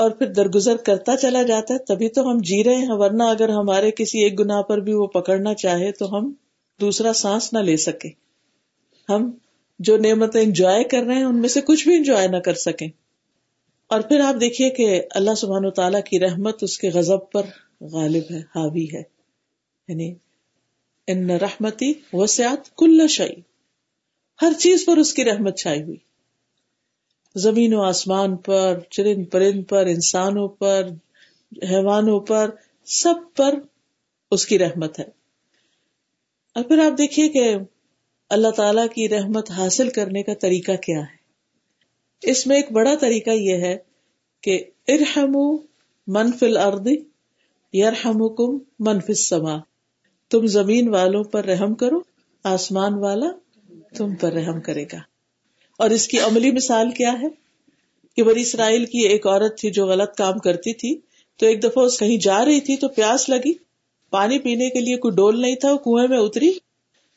[0.00, 3.48] اور پھر درگزر کرتا چلا جاتا ہے، تبھی تو ہم جی رہے ہیں، ورنہ اگر
[3.48, 6.32] ہمارے کسی ایک گنا پر بھی وہ پکڑنا چاہے تو ہم
[6.80, 8.08] دوسرا سانس نہ لے سکے
[9.08, 9.30] ہم
[9.78, 12.88] جو نعمتیں انجوائے کر رہے ہیں، ان میں سے کچھ بھی انجوائے نہ کر سکیں۔
[13.86, 17.42] اور پھر آپ دیکھیے کہ اللہ سبحان و تعالیٰ کی رحمت اس کے غضب پر
[17.80, 19.02] غالب ہے، حاوی ہے۔
[19.88, 20.14] یعنی
[21.06, 23.40] ان رحمتی وسعت کل شعی
[24.42, 26.09] ہر چیز پر اس کی رحمت چھائی ہوئی۔
[27.34, 30.88] زمین و آسمان پر، چرند پرند پر، انسانوں پر،
[31.70, 32.50] حیوانوں پر،
[32.84, 33.54] سب پر
[34.30, 35.04] اس کی رحمت ہے۔
[36.54, 37.56] اور پھر آپ دیکھیے کہ
[38.30, 41.20] اللہ تعالی کی رحمت حاصل کرنے کا طریقہ کیا ہے۔
[42.22, 43.78] اس میں ایک بڑا طریقہ یہ ہے
[44.40, 45.56] کہ ارحم
[46.06, 46.88] منفل ارد
[47.72, 49.56] یرحم کم منفی سما
[50.30, 52.00] تم زمین والوں پر رحم کرو،
[52.44, 53.28] آسمان والا
[53.96, 55.09] تم پر رحم کرے گا۔
[55.80, 57.26] اور اس کی عملی مثال کیا ہے؟
[58.16, 60.98] کہ بڑی اسرائیل کی ایک عورت تھی جو غلط کام کرتی تھی،
[61.36, 63.52] تو ایک دفعہ اس کہیں جا رہی تھی تو پیاس لگی۔
[64.10, 66.52] پانی پینے کے لیے کوئی ڈول نہیں تھا، وہ کنویں میں اتری۔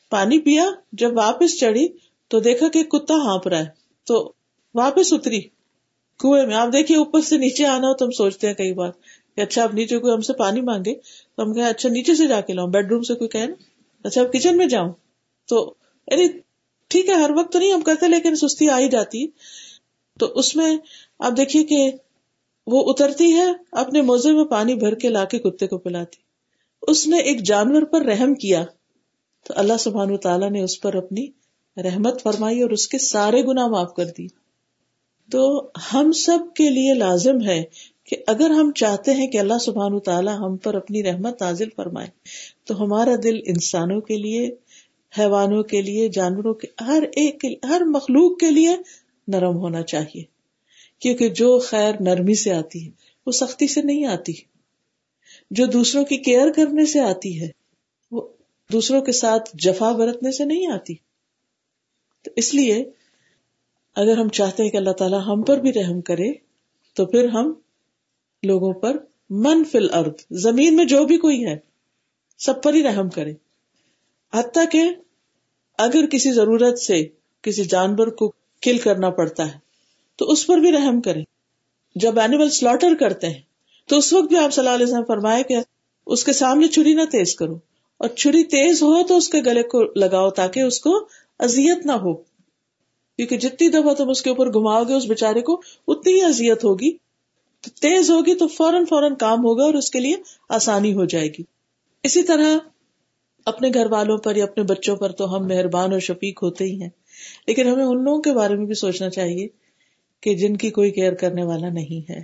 [0.10, 1.88] پانی پیا، جب واپس چڑھی
[2.28, 3.66] تو دیکھا کہ کتا ہانپ رہا ہے،
[4.08, 4.34] تو
[4.76, 5.42] واپس اتری۔
[6.20, 8.90] کنویں میں، آپ دیکھیے اوپر سے نیچے آنا ہو تو ہم سوچتے ہیں کئی بار
[9.36, 10.94] کہ اچھا اب نیچے کوئی ہم سے پانی مانگے،
[11.36, 13.54] تو ہم کہ اچھا نیچے سے جا کے لاؤں، بیڈ روم سے کوئی کہنا
[14.04, 14.94] اچھا اب کچن میں جاؤں۔
[15.48, 15.74] تو
[16.12, 16.43] یعنی
[16.94, 19.28] ٹھیک ہے، ہر وقت تو نہیں، ہم کرتے لیکن سستی آ ہی جاتی۔
[20.20, 20.78] تو اس میں
[21.20, 21.92] آپ دیکھیے کہ
[22.68, 26.18] وہ اترتی ہے، اپنے موزے میں پانی بھر کے لا کے کتے کو پلاتی۔
[26.82, 28.66] اس نے ایک جانور پر رحم کیا۔
[29.44, 31.28] تو اللہ سبحان تعالیٰ نے اس پر اپنی
[31.78, 34.28] رحمت فرمائی اور اس کے سارے گنا معاف کر دی
[35.32, 37.64] تو ہم سب کے لیے لازم ہے
[38.06, 42.08] کہ اگر ہم چاہتے ہیں کہ اللہ سبحان تعالیٰ ہم پر اپنی رحمت نازل فرمائے،
[42.64, 44.56] تو ہمارا دل انسانوں کے لیے
[45.20, 48.76] حیوانوں کے لیے، جانوروں کے، ہر ایک ہر مخلوق کے لیے
[49.28, 50.24] نرم ہونا چاہیے۔
[51.00, 52.92] کیونکہ جو خیر نرمی سے آتی ہے،
[53.26, 54.34] وہ سختی سے نہیں آتی۔
[55.52, 57.48] جو دوسروں کی کیئر کرنے سے آتی ہے،
[58.12, 58.28] وہ
[58.72, 60.96] دوسروں کے ساتھ جفا برتنے سے نہیں آتی۔
[62.24, 62.84] تو اس لیے
[63.96, 66.34] اگر ہم چاہتے ہیں کہ اللہ تعالیٰ ہم پر بھی رحم کرے،
[66.96, 67.54] تو پھر ہم
[68.44, 68.98] لوگوں پر
[69.30, 71.58] من فل ارد زمین میں جو بھی کوئی ہے،
[72.38, 73.34] سب پر ہی رحم کرے۔
[74.34, 74.84] حتیٰ کہ
[75.78, 77.06] اگر کسی ضرورت سے
[77.42, 79.60] کسی جانور کو کل کرنا پڑتا ہے،
[80.16, 81.22] تو اس پر بھی رحم کرے
[81.96, 83.42] جب اینیمل سلاٹر کرتے ہیں،
[83.88, 85.56] تو اس وقت بھی آپ صلی اللہ علیہ وسلم فرمائے کہ
[86.06, 87.56] اس کے سامنے چھری نہ تیز کرو۔
[87.98, 91.08] اور چھری تیز ہو تو اس کے گلے کو لگاؤ تاکہ اس کو
[91.40, 92.14] ازیت نہ ہو۔
[93.16, 96.64] کیونکہ جتنی دفعہ تم اس کے اوپر گھماؤ گے، اس بےچارے کو اتنی ہی ازیت
[96.64, 96.92] ہوگی۔
[97.62, 100.16] تو تیز ہوگی تو فوراً فوراً کام ہوگا اور اس کے لیے
[100.50, 101.44] آسانی ہو جائے گی۔
[102.04, 102.58] اسی طرح
[103.46, 106.82] اپنے گھر والوں پر یا اپنے بچوں پر تو ہم مہربان اور شفیق ہوتے ہی
[106.82, 106.90] ہیں۔
[107.48, 109.48] لیکن ہمیں ان لوگوں کے بارے میں بھی سوچنا چاہیے
[110.22, 112.20] کہ جن کی کوئی کیئر کرنے والا نہیں ہے۔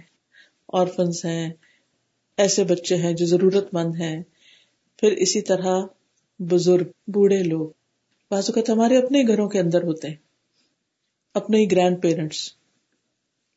[0.73, 1.53] آرفنس ہیں،
[2.37, 4.23] ایسے بچے ہیں جو ضرورت مند ہیں۔
[4.97, 5.81] پھر اسی طرح
[6.39, 7.69] بزرگ، بوڑھے لوگ۔
[8.31, 10.15] بعض اوقات ہمارے اپنے گھروں کے اندر ہوتے ہیں۔
[11.33, 12.53] اپنے ہی گرینڈ پیرنٹس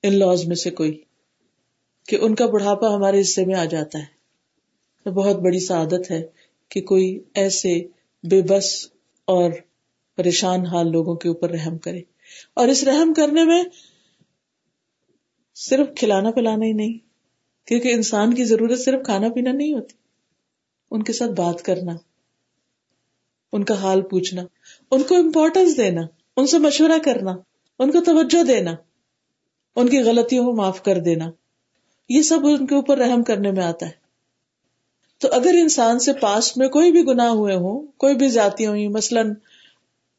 [0.03, 1.01] ان لاز میں سے کوئی،
[2.09, 4.05] کہ ان کا بڑھاپا ہمارے حصے میں آ جاتا ہے۔
[5.05, 6.41] تو بہت بڑی سعادت ہے۔
[6.73, 7.87] کہ کوئی ایسے
[8.31, 8.87] بے بس
[9.25, 9.53] اور
[10.17, 12.01] پریشان حال لوگوں کے اوپر رحم کرے۔
[12.55, 13.65] اور اس رحم کرنے میں
[15.55, 16.99] صرف کھلانا پلانا ہی نہیں،
[17.69, 19.97] کیونکہ انسان کی ضرورت صرف کھانا پینا نہیں ہوتی۔
[20.91, 21.93] ان کے ساتھ بات کرنا،
[23.53, 24.43] ان کا حال پوچھنا،
[24.91, 26.03] ان کو امپورٹینس دینا،
[26.37, 27.33] ان سے مشورہ کرنا،
[27.79, 28.75] ان کو توجہ دینا،
[29.77, 31.31] ان کی غلطیوں کو معاف کر دینا،
[32.09, 34.02] یہ سب ان کے اوپر رحم کرنے میں آتا ہے۔
[35.23, 38.89] تو اگر انسان سے پاس میں کوئی بھی گناہ ہوئے ہوں، کوئی بھی جاتی ہوئی
[38.89, 39.35] مثلاً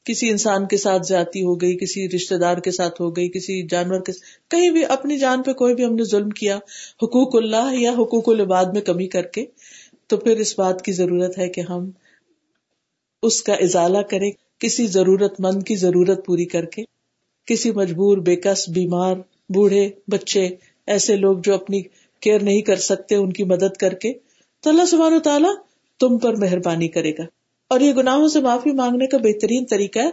[0.04, 3.68] کسی انسان کے ساتھ زیادتی ہو گئی، کسی رشتے دار کے ساتھ ہو گئی، کسی
[3.68, 6.58] جانور کے ساتھ، کہیں بھی اپنی جان پہ کوئی بھی ہم نے ظلم کیا،
[7.04, 9.46] حقوق اللہ یا حقوق العباد میں کمی کر کے،
[10.08, 11.90] تو پھر اس بات کی ضرورت ہے کہ ہم
[13.22, 16.84] اس کا ازالہ کرے کسی ضرورت مند کی ضرورت پوری کر کے،
[17.46, 19.16] کسی مجبور بےکس بیمار،
[19.50, 20.50] بوڑھے، بچے،
[20.88, 21.82] ایسے لوگ جو اپنی
[22.20, 24.14] کیئر نہیں کر سکتے، ان کی مدد کر کے
[24.64, 25.56] تو اللہ سبحانہ تعالیٰ
[26.00, 27.24] تم پر مہربانی کرے گا۔
[27.68, 30.10] اور یہ گناہوں سے معافی مانگنے کا بہترین طریقہ ہے،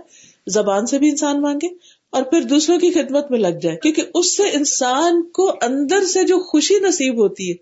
[0.46, 1.66] زبان سے بھی انسان مانگے
[2.10, 6.24] اور پھر دوسروں کی خدمت میں لگ جائے، کیونکہ اس سے انسان کو اندر سے
[6.24, 7.54] جو خوشی نصیب ہوتی ہے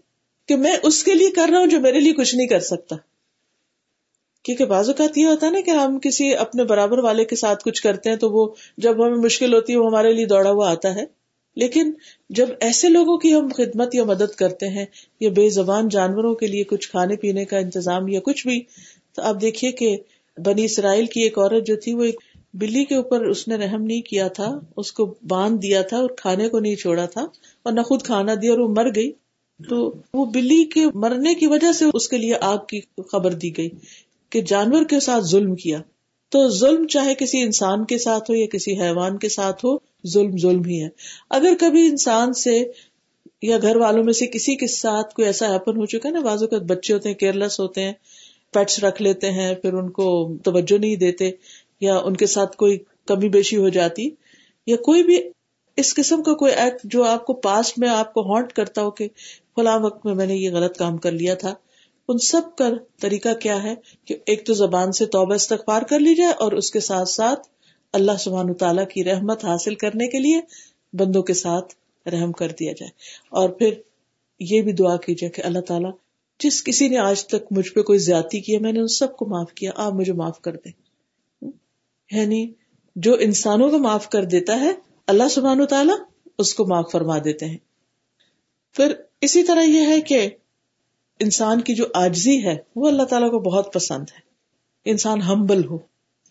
[0.47, 2.97] کہ میں اس کے لیے کر رہا ہوں جو میرے لیے کچھ نہیں کر سکتا۔
[4.43, 7.65] کیونکہ بعض اوقات یہ ہوتا ہے نا کہ ہم کسی اپنے برابر والے کے ساتھ
[7.65, 10.71] کچھ کرتے ہیں تو وہ جب ہمیں مشکل ہوتی ہے، وہ ہمارے لیے دوڑا ہوا
[10.71, 11.18] آتا ہے۔
[11.59, 11.93] لیکن
[12.31, 14.85] جب ایسے لوگوں کی ہم خدمت یا مدد کرتے ہیں
[15.21, 18.61] یا بے زبان جانوروں کے لیے کچھ کھانے پینے کا انتظام یا کچھ بھی،
[19.15, 19.97] تو آپ دیکھیے کہ
[20.37, 22.21] بنی اسرائیل کی ایک عورت جو تھی، وہ ایک
[22.55, 26.11] بلی کے اوپر اس نے رحم نہیں کیا تھا، اس کو باندھ دیا تھا اور
[26.17, 27.21] کھانے کو نہیں چھوڑا تھا
[27.63, 29.11] اور نہ خود کھانا دیا اور وہ مر گئی۔
[29.61, 32.81] تو وہ بلی کے مرنے کی وجہ سے اس کے لیے آگ کی
[33.13, 33.69] خبر دی گئی
[34.31, 35.81] کہ جانور کے ساتھ ظلم کیا۔
[36.33, 40.37] تو ظلم چاہے کسی انسان کے ساتھ ہو یا کسی حیوان کے ساتھ ہو ظلم
[40.39, 40.89] ظلم ہی ہے۔
[41.31, 42.65] اگر کبھی انسان سے
[43.43, 46.21] یا گھر والوں میں سے کسی کے ساتھ کوئی ایسا ہیپن ہو چکا ہے نا
[46.21, 47.93] بازو کا بچے ہوتے ہیں کیئرلیس ہوتے ہیں
[48.53, 51.31] پیٹس رکھ لیتے ہیں، پھر ان کو توجہ نہیں دیتے
[51.81, 54.11] یا ان کے ساتھ کوئی کمی بیشی ہو جاتی،
[54.67, 55.19] یا کوئی بھی
[55.77, 58.91] اس قسم کا کوئی ایکٹ جو آپ کو پاس میں آپ کو ہانٹ کرتا ہو
[58.91, 59.09] کہ
[59.55, 61.55] فلاں وقت میں میں نے یہ غلط کام کر لیا تھا۔
[62.09, 62.69] ان سب کا
[63.01, 66.71] طریقہ کیا ہے کہ ایک تو زبان سے توبہ استغفار کر لی جائے اور اس
[66.71, 67.49] کے ساتھ ساتھ
[67.93, 70.41] اللہ سبحان تعالیٰ کی رحمت حاصل کرنے کے لیے
[70.93, 71.75] بندوں کے ساتھ
[72.09, 72.91] رحم کر دیا جائے۔
[73.29, 73.75] اور پھر
[74.41, 75.91] یہ بھی دعا کیجیے کہ اللہ تعالیٰ
[76.39, 79.17] جس کسی نے آج تک مجھ پہ کوئی زیادتی کی ہے، میں نے ان سب
[79.17, 80.73] کو معاف کیا، آپ مجھے معاف کر دیں۔
[82.13, 82.53] یعنی
[82.97, 84.71] جو انسانوں کو معاف کر دیتا ہے،
[85.07, 85.97] اللہ سبحان تعالیٰ
[86.39, 87.59] اس کو معاف فرما دیتے ہیں۔
[88.73, 90.29] پھر اسی طرح یہ ہے کہ
[91.21, 94.21] انسان کی جو آجزی ہے، وہ اللہ تعالیٰ کو بہت پسند ہے۔
[94.85, 95.79] انسان ہمبل ہو۔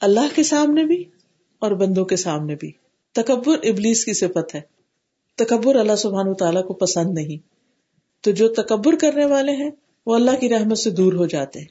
[0.01, 1.03] اللہ کے سامنے بھی
[1.59, 2.71] اور بندوں کے سامنے بھی۔
[3.13, 4.61] تکبر ابلیس کی صفت ہے۔
[5.35, 7.47] تکبر اللہ سبحان تعالیٰ کو پسند نہیں۔
[8.23, 9.71] تو جو تکبر کرنے والے ہیں،
[10.05, 11.67] وہ اللہ کی رحمت سے دور ہو جاتے ہیں۔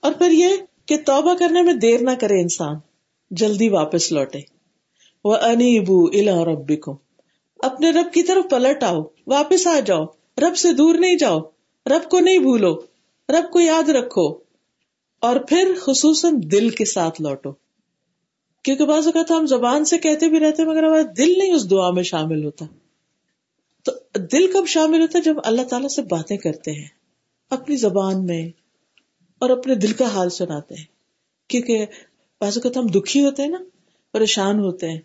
[0.00, 0.48] اور پھر یہ
[0.86, 2.76] کہ توبہ کرنے میں دیر نہ کرے انسان۔
[3.30, 4.38] جلدی واپس لوٹے۔
[5.24, 6.92] وہ انیبو الا ربکم
[7.58, 10.04] اپنے رب کی طرف پلٹ آؤ۔ واپس آ جاؤ۔
[10.42, 11.38] رب سے دور نہیں جاؤ۔
[11.86, 12.76] رب کو نہیں بھولو۔
[13.28, 14.28] رب کو یاد رکھو۔
[15.20, 17.50] اور پھر خصوصاً دل کے ساتھ لوٹو۔
[18.62, 21.90] کیونکہ بعض اوقات ہم زبان سے کہتے بھی رہتے مگر ہمارا دل نہیں اس دعا
[21.90, 22.64] میں شامل ہوتا۔
[23.82, 26.88] تو دل کب شامل ہوتا ہے؟ جب اللہ تعالیٰ سے باتیں کرتے ہیں،
[27.50, 28.48] اپنی زبان میں
[29.38, 30.84] اور اپنے دل کا حال سناتے ہیں۔
[31.48, 31.86] کیونکہ
[32.40, 33.58] بعض اوقات ہم دکھی ہوتے ہیں نا،
[34.12, 35.00] پریشان ہوتے ہیں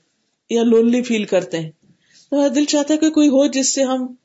[0.49, 1.69] یا لونلی فیل کرتے ہیں۔
[2.29, 4.15] تو ہمارا دل چاہتا ہے کہ کوئی ہو جس سے ہم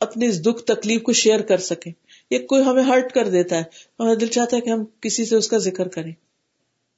[0.00, 1.92] اپنی اس دکھ تکلیف کو شیئر کر سکیں،
[2.30, 3.62] یا کوئی ہمیں ہرٹ کر دیتا ہے۔
[4.00, 6.12] ہمارا دل چاہتا ہے کہ ہم کسی سے اس کا ذکر کریں۔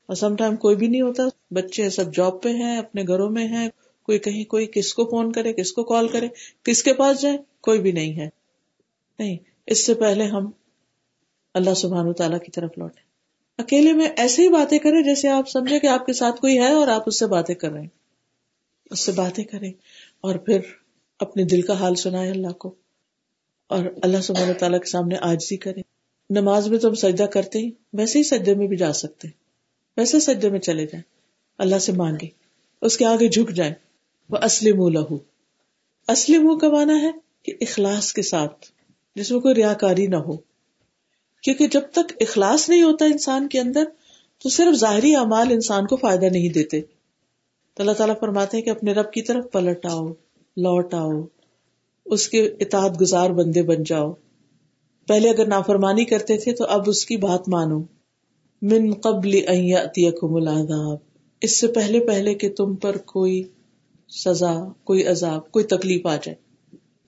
[0.06, 3.48] اور سم ٹائم کوئی بھی نہیں ہوتا، بچے سب جاب پہ ہیں، اپنے گھروں میں
[3.48, 3.68] ہیں،
[4.02, 6.28] کوئی کہیں، کوئی کس کو فون کرے، کس کو کال کرے،
[6.62, 8.28] کس کے پاس جائے، کوئی بھی نہیں ہے۔
[9.18, 9.36] نہیں،
[9.66, 10.50] اس سے پہلے ہم
[11.54, 13.00] اللہ سبحان تعالیٰ کی طرف لوٹے
[13.58, 16.72] اکیلے میں ایسے ہی باتیں کریں جیسے آپ سمجھے کہ آپ کے ساتھ کوئی ہے
[16.72, 17.88] اور آپ اس سے باتیں کر رہے ہیں۔
[18.90, 19.72] اس سے باتیں کریں
[20.20, 20.60] اور پھر
[21.18, 22.74] اپنے دل کا حال سنائے اللہ کو۔
[23.66, 25.82] اور اللہ سبحانہ تعالیٰ کے سامنے آج ہی کریں۔
[26.30, 29.43] نماز میں تو ہم سجدہ کرتے ہی، ویسے ہی سجدے میں بھی جا سکتے۔ ہیں
[29.96, 31.02] ویسے سجدے میں چلے جائیں۔
[31.58, 32.26] اللہ سے مانگے۔
[32.82, 33.74] اس کے آگے جھک جائیں۔
[34.30, 35.18] وہ اصلی منہ لہو
[36.08, 37.10] اصلی منہ کا مانا ہے
[37.42, 38.66] کہ اخلاص کے ساتھ،
[39.16, 40.36] جس میں کوئی ریا کاری نہ ہو۔
[41.42, 43.84] کیونکہ جب تک اخلاص نہیں ہوتا انسان کے اندر،
[44.42, 46.80] تو صرف ظاہری اعمال انسان کو فائدہ نہیں دیتے۔
[47.74, 50.06] تو اللہ تعالیٰ فرماتے ہیں کہ اپنے رب کی طرف پلٹ آؤ،
[50.56, 51.10] لوٹ آؤ۔
[52.06, 54.12] اس کے اطاعت گزار بندے بن جاؤ۔
[55.08, 57.82] پہلے اگر نافرمانی کرتے تھے تو اب اس کی بات مانو۔
[58.64, 60.96] من قبل العذاب۔
[61.40, 63.42] اس سے پہلے پہلے کہ تم پر کوئی
[64.08, 66.34] سزا، کوئی عذاب، کوئی تکلیف آ جائے۔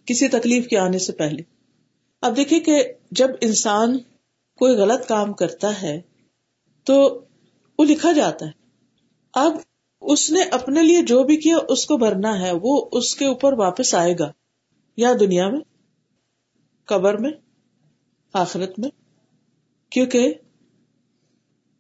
[0.07, 1.43] کسی تکلیف کے آنے سے پہلے۔
[2.21, 3.99] اب دیکھیے کہ جب انسان
[4.57, 6.01] کوئی غلط کام کرتا ہے،
[6.85, 7.25] تو
[7.79, 8.51] وہ لکھا جاتا ہے۔
[9.33, 9.53] اب
[10.01, 13.53] اس نے اپنے لیے جو بھی کیا، اس کو بھرنا ہے۔ وہ اس کے اوپر
[13.53, 14.33] واپس آئے گا۔
[14.97, 15.61] یا دنیا میں،
[16.85, 17.31] قبر میں،
[18.33, 18.91] آخرت میں۔
[19.91, 20.35] کیونکہ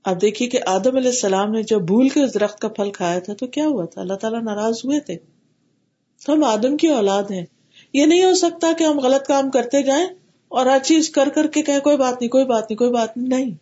[0.06, 3.18] اب دیکھیے کہ آدم علیہ السلام نے جب بھول کے اس درخت کا پھل کھایا
[3.18, 5.16] تھا تو کیا ہوا تھا؟ اللہ تعالیٰ ناراض ہوئے تھے۔
[6.26, 7.44] تو ہم آدم کی اولاد ہیں۔
[7.92, 10.06] یہ نہیں ہو سکتا کہ ہم غلط کام کرتے جائیں
[10.48, 13.16] اور ہر چیز کر کر کے کہ کوئی بات نہیں، کوئی بات نہیں، کوئی بات
[13.16, 13.54] نہیں۔ نہیں۔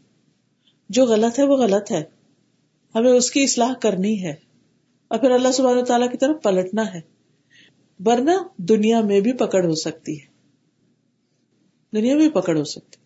[0.89, 2.03] جو غلط ہے وہ غلط ہے۔
[2.95, 4.35] ہمیں اس کی اصلاح کرنی ہے۔
[5.09, 7.01] اور پھر اللہ سبحانہ تعالیٰ کی طرف پلٹنا ہے۔
[8.07, 10.27] ورنہ دنیا میں بھی پکڑ ہو سکتی ہے۔
[11.97, 13.04] دنیا میں بھی پکڑ ہو سکتی۔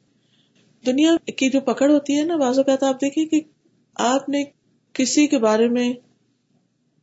[0.93, 3.41] دنیا کی جو پکڑ ہوتی ہے نا، بعض اوقات آپ دیکھیں کہ
[3.95, 4.45] آپ نے
[4.93, 5.93] کسی کے بارے میں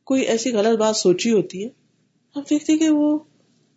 [0.04, 1.70] کوئی ایسی غلط بات سوچی ہوتی ہے،
[2.36, 3.20] آپ دیکھتے کہ وہ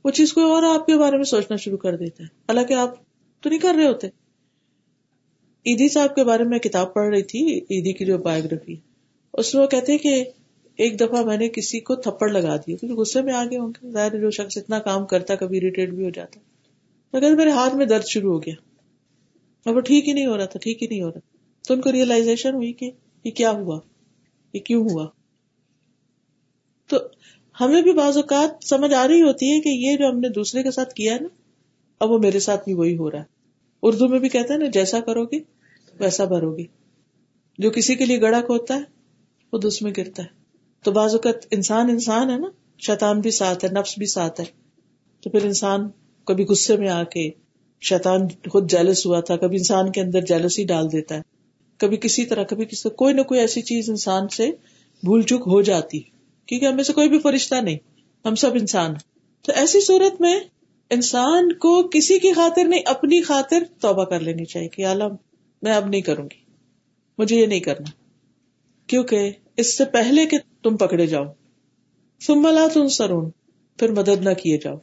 [0.04, 2.94] وہ چیز کوئی اور آپ کے بارے میں سوچنا شروع کر دیتا ہے۔ حالانکہ آپ
[3.40, 4.06] تو نہیں کر رہے ہوتے۔
[5.66, 8.74] عیدی صاحب کے بارے میں کتاب پڑھ رہی تھی، عیدی کی جو بایوگرافی۔
[9.32, 10.24] اس میں وہ کہتے کہ
[10.76, 13.90] ایک دفعہ میں نے کسی کو تھپڑ لگا دیا کیونکہ غصے میں آگے ہوں گے۔
[13.90, 16.40] ظاہر جو شخص اتنا کام کرتا، کبھی اریٹیٹ بھی ہو جاتا۔
[17.12, 18.67] مگر میرے ہاتھ میں درد شروع ہو گیا۔
[19.68, 21.18] اور وہ ٹھیک ہی نہیں ہو رہا تھا، ٹھیک ہی نہیں ہو رہا۔
[21.68, 22.90] تو ان کو ریئلائزیشن ہوئی کہ
[23.24, 23.80] یہ کیا ہوا؟
[24.52, 25.06] یہ کیوں ہوا؟
[26.86, 26.96] تو
[27.60, 30.62] ہمیں بھی بعض اوقات سمجھ آ رہی ہوتی ہے کہ یہ جو ہم نے دوسرے
[30.62, 31.28] کے ساتھ کیا ہے نا،
[32.00, 33.24] اب وہ میرے ساتھ بھی وہی ہو رہا ہے۔
[33.82, 35.40] اردو میں بھی کہتے ہیں نا، جیسا کرو گی
[36.00, 36.64] ویسا بھرو گی
[37.58, 38.82] جو کسی کے لیے گڑک ہوتا ہے،
[39.52, 40.28] وہ اس میں گرتا ہے۔
[40.82, 44.46] تو بعض اوقات انسان انسان ہے نا، شیطان بھی ساتھ ہے، نفس بھی ساتھ ہے۔
[45.20, 45.88] تو پھر انسان
[46.24, 47.30] کبھی غصے میں آ کے
[47.80, 51.20] شیطان خود جیلس ہوا تھا، کبھی انسان کے اندر جیلس ہی ڈال دیتا ہے۔
[51.76, 54.50] کبھی کسی طرح، کبھی کسی کوئی نہ کوئی ایسی چیز انسان سے
[55.04, 56.00] بھول چک ہو جاتی،
[56.46, 57.78] کیونکہ ہمیں سے کوئی بھی فرشتہ نہیں،
[58.24, 58.94] ہم سب انسان
[59.42, 60.40] تو ایسی صورت میں
[60.90, 65.14] انسان کو کسی کی خاطر نہیں، اپنی خاطر توبہ کر لینی چاہیے کہ عالم
[65.62, 66.52] میں اب نہیں کروں گی،
[67.18, 67.90] مجھے یہ نہیں کرنا۔
[68.86, 71.24] کیونکہ اس سے پہلے کہ تم پکڑے جاؤ۔
[72.26, 73.30] سملا تم سرون
[73.76, 74.76] پھر مدد نہ کیے جاؤ۔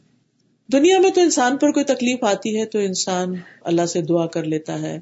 [0.72, 4.44] دنیا میں تو انسان پر کوئی تکلیف آتی ہے تو انسان اللہ سے دعا کر
[4.44, 5.00] لیتا ہے،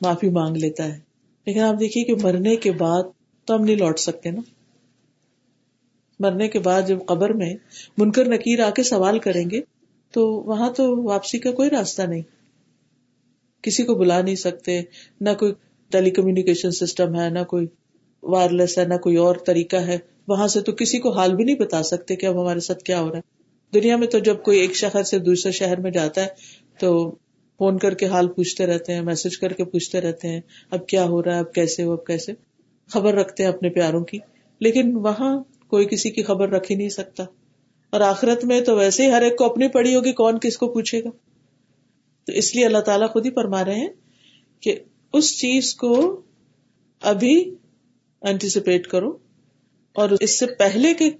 [0.00, 0.98] معافی مانگ لیتا ہے۔
[1.46, 3.02] لیکن آپ دیکھیے کہ مرنے کے بعد
[3.44, 4.40] تو ہم نہیں لوٹ سکتے نا۔
[6.20, 7.54] مرنے کے بعد جب قبر میں
[7.98, 9.60] منکر نکیر آ کے سوال کریں گے
[10.10, 12.22] تو وہاں تو واپسی کا کوئی راستہ نہیں۔
[13.62, 14.82] کسی کو بلا نہیں سکتے،
[15.20, 15.52] نہ کوئی
[15.90, 17.66] ٹیلی کمیونیکیشن سسٹم ہے، نہ کوئی
[18.22, 21.56] وائرلیس ہے، نہ کوئی اور طریقہ ہے۔ وہاں سے تو کسی کو حال بھی نہیں
[21.56, 23.39] بتا سکتے کہ اب ہمارے ساتھ کیا ہو رہا ہے۔
[23.74, 26.26] دنیا میں تو جب کوئی ایک شہر سے دوسرے شہر میں جاتا ہے
[26.78, 27.10] تو
[27.58, 31.04] فون کر کے حال پوچھتے رہتے ہیں، میسج کر کے پوچھتے رہتے ہیں، اب کیا
[31.04, 32.32] ہو رہا ہے، اب کیسے ہو، اب کیسے؟
[32.86, 34.18] خبر رکھتے ہیں اپنے پیاروں کی،
[34.60, 37.24] لیکن وہاں کوئی کسی کی خبر رکھ ہی نہیں سکتا۔
[37.90, 40.68] اور آخرت میں تو ویسے ہی ہر ایک کو اپنی پڑی ہوگی، کون کس کو
[40.68, 41.10] پوچھے گا؟
[42.24, 43.88] تو اس لیے اللہ تعالیٰ خود ہی فرما رہے ہیں
[44.60, 44.76] کہ
[45.12, 46.20] اس چیز کو
[47.00, 47.54] ابھی
[48.22, 49.18] اینٹیسپیٹ کرو
[49.92, 51.10] اور اس سے پہلے کہ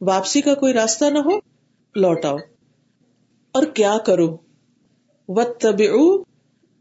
[0.00, 1.51] واپسی کا کوئی راستہ نہ ہو
[1.96, 2.36] لوٹ آؤ
[3.52, 4.36] اور کیا کرو؟
[5.28, 5.76] و تب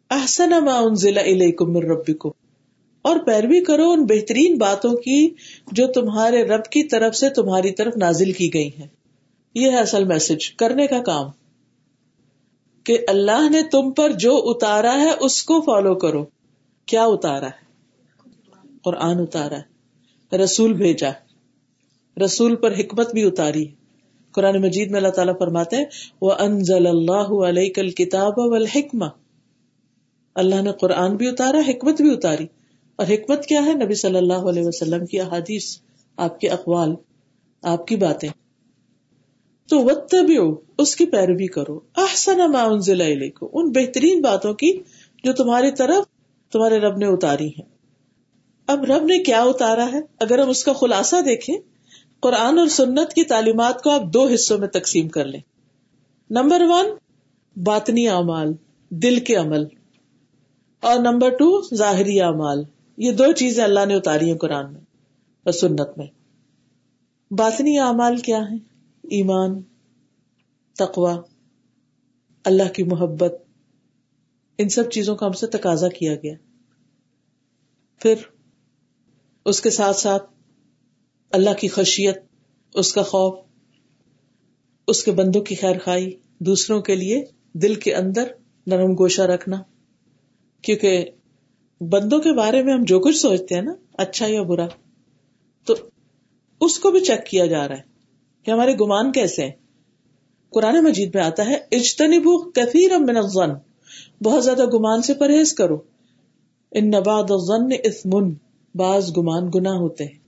[0.10, 0.52] احسن
[0.96, 2.30] ضلع من ربکم
[3.02, 5.30] اور پیروی کرو ان بہترین باتوں کی
[5.72, 8.88] جو تمہارے رب کی طرف سے تمہاری طرف نازل کی گئی ہیں۔
[9.56, 11.26] یہ ہے اصل میسج کرنے کا کام۔
[12.84, 16.26] کہ اللہ نے تم پر جو اتارا ہے، اس کو فالو کرو۔
[16.86, 17.72] کیا اتارا ہے؟
[18.84, 21.12] قرآن اتارا ہے۔ رسول بھیجا۔
[22.26, 23.66] رسول پر حکمت بھی اتاری۔
[24.32, 25.86] قرآن مجید میں اللہ تعالیٰ فرماتے ہیں
[26.22, 28.34] وہ انزل اللہ علیہ کل کتاب
[30.36, 32.48] اللہ نے قرآن بھی اتارا، حکمت بھی اتاری۔
[32.96, 35.78] اور حکمت کیا ہے؟ نبی صلی اللہ علیہ وسلم کی احادیث،
[36.18, 36.96] آپ کے اقوال،
[37.62, 38.30] آپ کی باتیں۔
[39.70, 44.80] تو وتبعو اس کی پیروی کرو۔ احسن ما انزل الیکم ان بہترین باتوں کی
[45.24, 46.04] جو تمہاری طرف،
[46.52, 47.66] تمہارے رب نے اتاری ہیں۔
[48.68, 51.58] اب رب نے کیا اتارا ہے؟ اگر ہم اس کا خلاصہ دیکھیں
[52.22, 55.40] قرآن اور سنت کی تعلیمات کو آپ دو حصوں میں تقسیم کر لیں۔
[56.30, 56.86] نمبر ون،
[57.64, 58.54] باطنی اعمال،
[58.90, 59.66] دل کے عمل۔
[60.80, 62.64] اور نمبر ٹو، ظاہری اعمال۔
[62.98, 64.82] یہ دو چیزیں اللہ نے اتاری ہیں قرآن میں
[65.44, 66.08] اور سنت میں۔
[67.34, 68.56] باطنی اعمال کیا ہے
[69.04, 69.62] ایمان
[70.78, 71.22] تقوا
[72.44, 73.34] اللہ کی محبت۔
[74.58, 76.34] ان سب چیزوں کا ہم سے تقاضا کیا گیا۔
[78.00, 78.14] پھر
[79.46, 80.24] اس کے ساتھ ساتھ
[81.32, 82.18] اللہ کی خشیت،
[82.74, 83.40] اس کا خوف،
[84.88, 88.24] اس کے بندوں کی خیر خائی دوسروں کے لیے دل کے اندر
[88.68, 89.58] نرم گوشا رکھنا۔
[90.62, 91.06] کیونکہ
[91.82, 94.68] بندوں کے بارے میں ہم جو کچھ سوچتے ہیں نا اچھا یا برا،
[95.66, 95.76] تو
[96.62, 97.82] اس کو بھی چیک کیا جا رہا ہے
[98.44, 99.52] کہ ہمارے گمان کیسے ہیں۔
[100.50, 103.50] قرآن مجید میں آتا ہے، اجتنبو کثیر من الظن،
[104.24, 105.78] بہت زیادہ گمان سے پرہیز کرو۔
[106.72, 108.34] ان نباد الظن اثمن،
[108.76, 110.21] بعض گمان گناہ ہوتے ہیں۔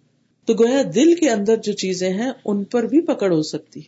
[0.47, 3.81] تو گویا دل کے اندر جو چیزیں ہیں ان پر بھی پکڑ ہو سکتی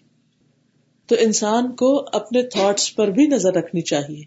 [1.09, 4.23] تو انسان کو اپنے تھاٹس پر بھی نظر رکھنی چاہیے،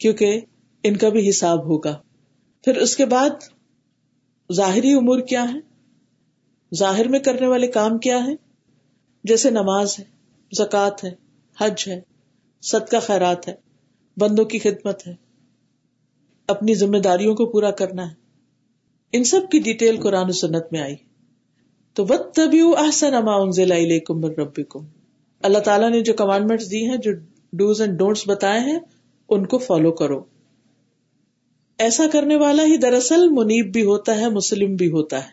[0.00, 0.40] کیونکہ
[0.84, 2.00] ان کا بھی حساب ہوگا۔
[2.64, 3.30] پھر اس کے بعد
[4.52, 5.58] ظاہری امور کیا ہے
[6.74, 8.34] ظاہر میں کرنے والے کام کیا ہے
[9.24, 10.04] جیسے نماز ہے،
[10.52, 11.14] زکوٰۃ ہے،
[11.60, 12.00] حج ہے،
[12.62, 13.54] صدقہ خیرات ہے،
[14.16, 15.14] بندوں کی خدمت ہے،
[16.48, 18.14] اپنی ذمہ داریوں کو پورا کرنا ہے۔
[19.12, 20.96] ان سب کی ڈیٹیل قرآن و سنت میں آئی۔
[21.96, 23.50] تو بد تبھی احسن اما
[24.06, 24.80] کم ربی کم
[25.42, 27.12] اللہ تعالیٰ نے جو کمانڈمنٹ دی ہیں، جو
[27.52, 28.78] ڈوز اینڈ ڈونٹس بتائے ہیں،
[29.28, 30.24] ان کو فالو کرو۔
[31.78, 35.30] ایسا کرنے والا ہی دراصل منیب بھی ہوتا ہے، مسلم بھی ہوتا ہے۔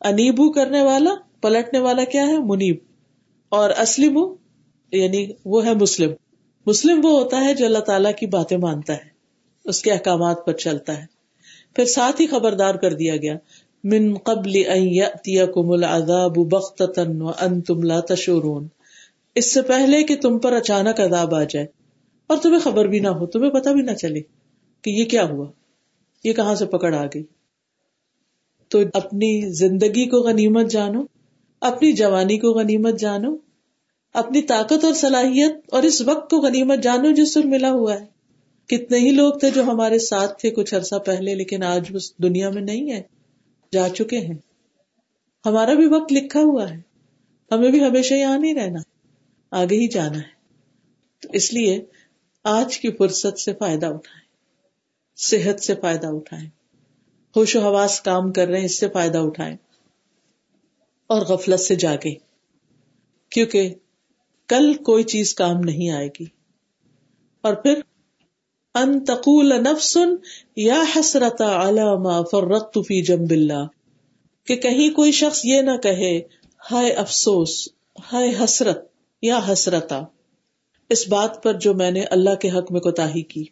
[0.00, 2.76] انیبو کرنے والا، پلٹنے والا کیا ہے؟ منیب۔
[3.48, 4.18] اور اسلم
[4.92, 6.10] یعنی وہ ہے مسلم۔
[6.66, 9.08] مسلم وہ ہوتا ہے جو اللہ تعالیٰ کی باتیں مانتا ہے،
[9.64, 11.06] اس کے احکامات پر چلتا ہے۔
[11.76, 13.36] پھر ساتھ ہی خبردار کر دیا گیا۔
[13.84, 14.52] من قبل
[15.72, 18.68] العذاب بغتة وانتم لا تشعرون۔
[19.34, 21.66] اس سے پہلے کہ تم پر اچانک عذاب آ جائے
[22.26, 24.20] اور تمہیں خبر بھی نہ ہو، تمہیں پتہ بھی نہ چلے
[24.82, 25.46] کہ یہ کیا ہوا،
[26.24, 27.22] یہ کہاں سے پکڑ آ گئی۔
[28.68, 31.02] تو اپنی زندگی کو غنیمت جانو،
[31.60, 33.36] اپنی جوانی کو غنیمت جانو،
[34.14, 38.06] اپنی طاقت اور صلاحیت اور اس وقت کو غنیمت جانو جو سر ملا ہوا ہے۔
[38.66, 42.50] کتنے ہی لوگ تھے جو ہمارے ساتھ تھے کچھ عرصہ پہلے، لیکن آج اس دنیا
[42.50, 43.13] میں نہیں ہے۔
[43.74, 44.38] جا چکے ہیں۔
[45.46, 46.80] ہمارا بھی وقت لکھا ہوا ہے۔
[47.52, 48.80] ہمیں بھی ہمیشہ یہاں نہیں رہنا۔
[49.50, 50.34] آگے ہی جانا ہے۔
[51.20, 51.84] تو اس لیے
[52.44, 54.24] آج کی فرصت سے فائدہ اٹھائیں۔
[55.16, 56.48] صحت سے فائدہ اٹھائیں۔
[57.36, 59.56] ہوش و حواس کام کر رہے ہیں، اس سے فائدہ اٹھائیں۔
[61.06, 62.14] اور غفلت سے جاگے
[63.30, 63.74] کیونکہ
[64.48, 66.26] کل کوئی چیز کام نہیں آئے گی۔
[67.40, 67.80] اور پھر
[68.74, 70.14] ان تقول نفسن
[70.56, 73.66] یا حسرت علامہ فرقت فی جنب اللہ
[74.46, 76.20] کہ کہیں کوئی شخص یہ نہ کہے،
[76.70, 77.68] ہائے افسوس،
[78.12, 78.88] ہائے حسرت،
[79.22, 80.02] یا حسرتا.
[80.90, 83.44] اس بات پر جو میں نے اللہ کے حق میں کوتا کی.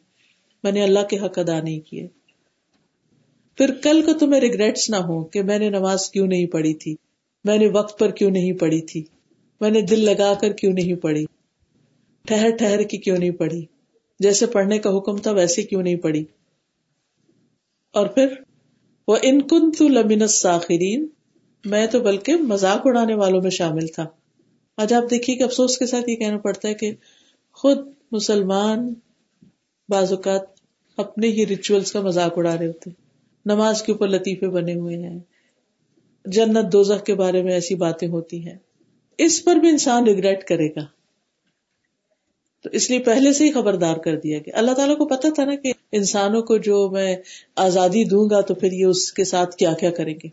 [0.64, 2.06] میں نے اللہ کے حق ادا نہیں کیے.
[3.56, 6.96] پھر کل کو تمہیں ریگریٹس نہ ہو کہ میں نے نماز کیوں نہیں پڑھی تھی.
[7.44, 9.04] میں نے وقت پر کیوں نہیں پڑھی تھی.
[9.60, 11.24] میں نے دل لگا کر کیوں نہیں پڑھی.
[12.26, 13.66] ٹھہر ٹھہر کی کیوں نہیں پڑھی.
[14.22, 16.24] جیسے پڑھنے کا حکم تھا ویسے کیوں نہیں پڑھی؟
[17.92, 18.26] اور پھر،
[19.08, 21.06] وہ ان کن تو لمن ساخرین
[21.64, 24.06] میں تو بلکہ مذاق اڑانے والوں میں شامل تھا۔
[24.76, 26.94] آج آپ دیکھیے کہ افسوس کے ساتھ یہ کہنا پڑتا ہے کہ
[27.52, 27.78] خود
[28.12, 28.94] مسلمان
[29.88, 30.42] بعض اوقات
[30.96, 32.90] اپنے ہی ریچولس کا مذاق اڑا رہے ہوتے
[33.46, 35.18] نماز کے اوپر لطیفے بنے ہوئے ہیں۔
[36.24, 38.56] جنت دوزخ کے بارے میں ایسی باتیں ہوتی ہیں۔
[39.18, 41.01] اس پر بھی انسان ریگریٹ کرے گا۔
[42.62, 45.44] تو اس لیے پہلے سے ہی خبردار کر دیا کہ اللہ تعالیٰ کو پتا تھا
[45.44, 47.16] نا کہ انسانوں کو جو میں
[47.56, 50.28] آزادی دوں گا تو پھر یہ اس کے ساتھ کیا کیا کریں گے؟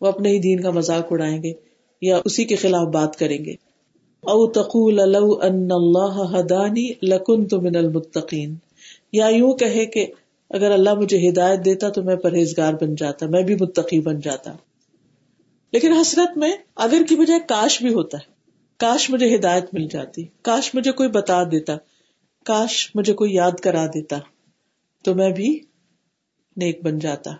[0.00, 1.52] وہ اپنے ہی دین کا مذاق اڑائیں گے
[2.00, 3.52] یا اسی کے خلاف بات کریں گے۔
[4.20, 8.54] او تقول ان اللہ ہدانی لکن تو من المتقین۔
[9.12, 10.06] یا یوں کہے کہ
[10.50, 14.52] اگر اللہ مجھے ہدایت دیتا تو میں پرہیزگار بن جاتا، میں بھی متقی بن جاتا۔
[15.72, 18.29] لیکن حسرت میں اگر کی بجائے کاش بھی ہوتا ہے۔
[18.80, 21.76] کاش مجھے ہدایت مل جاتی، کاش مجھے کوئی بتا دیتا،
[22.44, 24.18] کاش مجھے کوئی یاد کرا دیتا،
[25.04, 25.60] تو میں بھی
[26.56, 27.30] نیک بن جاتا۔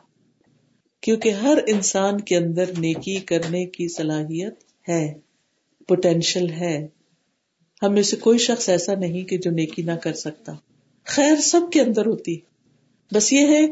[1.00, 4.54] کیونکہ ہر انسان کے اندر نیکی کرنے کی صلاحیت
[4.88, 5.14] ہے
[5.88, 6.88] پوٹینشل ہے۔
[7.82, 10.52] ہمیں سے کوئی شخص ایسا نہیں کہ جو نیکی نہ کر سکتا۔
[11.04, 12.36] خیر سب کے اندر ہوتی۔
[13.14, 13.66] بس یہ ہے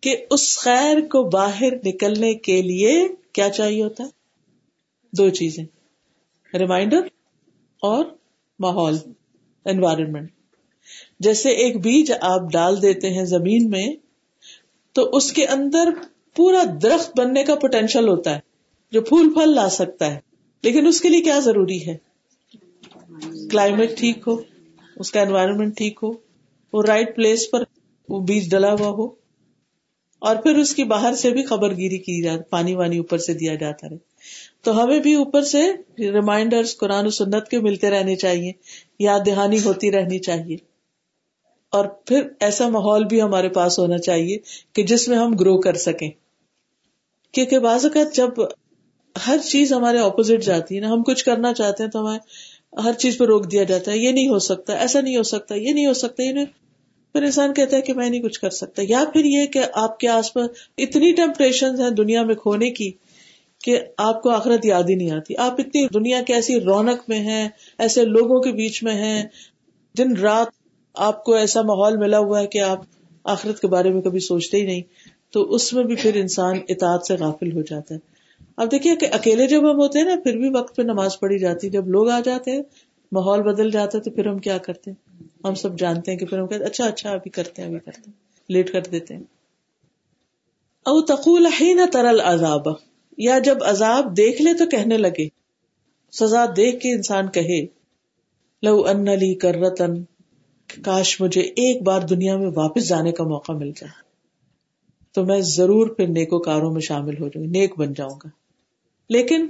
[0.00, 4.04] کہ اس خیر کو باہر نکلنے کے لیے کیا چاہیے ہوتا؟
[5.12, 5.64] دو چیزیں۔
[6.58, 7.00] ریمائنڈر
[7.82, 8.04] اور
[8.58, 8.96] ماحول
[9.64, 10.30] انوائرمنٹ
[11.20, 13.86] جیسے ایک بیج آپ ڈال دیتے ہیں زمین میں،
[14.92, 15.88] تو اس کے اندر
[16.36, 18.40] پورا درخت بننے کا پوٹینشیل ہوتا ہے،
[18.92, 20.20] جو پھول پھل لا سکتا ہے۔
[20.62, 21.96] لیکن اس کے لیے کیا ضروری ہے؟
[23.50, 24.36] کلائمیٹ ٹھیک ہو،
[24.96, 26.08] اس کا انوائرمنٹ ٹھیک ہو،
[26.72, 27.62] وہ رائٹ پلیس پر
[28.08, 29.21] وہ بیج ڈلا ہوا ہو۔
[30.22, 33.34] اور پھر اس کی باہر سے بھی خبر گیری کی جاتی پانی وانی اوپر سے
[33.34, 33.96] دیا جاتا رہے۔
[34.62, 38.52] تو ہمیں بھی اوپر سے ریمائنڈر قرآن و سنت کے ملتے رہنے چاہیے،
[38.98, 40.56] یاد دہانی ہوتی رہنی چاہیے۔
[41.70, 44.38] اور پھر ایسا ماحول بھی ہمارے پاس ہونا چاہیے
[44.72, 46.10] کہ جس میں ہم گرو کر سکیں۔
[47.32, 48.28] کیونکہ بعض اوقات جب
[49.26, 52.18] ہر چیز ہمارے اپوزٹ جاتی ہے نا، ہم کچھ کرنا چاہتے ہیں تو ہمیں
[52.84, 55.54] ہر چیز پہ روک دیا جاتا ہے، یہ نہیں ہو سکتا، ایسا نہیں ہو سکتا،
[55.54, 56.61] یہ نہیں ہو سکتا، یہ نہیں۔
[57.12, 59.98] پھر انسان کہتا ہے کہ میں نہیں کچھ کر سکتا۔ یا پھر یہ کہ آپ
[59.98, 62.90] کے آس پاس اتنی ٹیمپریشن ہیں دنیا میں کھونے کی
[63.64, 67.18] کہ آپ کو آخرت یاد ہی نہیں آتی۔ آپ اتنی دنیا کے ایسی رونق میں
[67.18, 67.48] ہیں،
[67.78, 69.24] ایسے لوگوں کے بیچ میں ہیں۔
[69.98, 70.46] دن رات
[70.94, 72.78] آپ کو ایسا ماحول ملا ہوا ہے کہ آپ
[73.24, 74.82] آخرت کے بارے میں کبھی سوچتے ہی نہیں۔
[75.30, 78.00] تو اس میں بھی پھر انسان اطاعت سے غافل ہو جاتا ہے۔
[78.56, 81.38] اب دیکھیے کہ اکیلے جب ہم ہوتے ہیں نا، پھر بھی وقت پہ نماز پڑھی
[81.38, 82.62] جاتی جب لوگ آ جاتے ہیں،
[83.12, 85.11] ماحول بدل جاتا ہے تو پھر ہم کیا کرتے ہیں؟
[85.44, 88.02] ہم سب جانتے ہیں کہ پھر ہم کہتے اچھا اچھا ابھی کرتے ہیں، ابھی کرتے
[88.06, 88.12] ہیں،
[88.48, 89.22] لیٹ کر دیتے ہیں۔
[90.86, 92.68] او تقول ہی نہ ترل عذاب
[93.18, 95.28] یا جب عذاب دیکھ لے تو کہنے لگے۔
[96.12, 97.66] سزا دیکھ کے انسان کہے،
[98.62, 100.04] لو ان لی کر رتن
[100.84, 104.02] کاش مجھے ایک بار دنیا میں واپس جانے کا موقع مل جائے۔
[105.12, 108.28] تو میں ضرور پھر نیکو کاروں میں شامل ہو جاؤں، نیک بن جاؤں گا۔
[109.08, 109.46] لیکن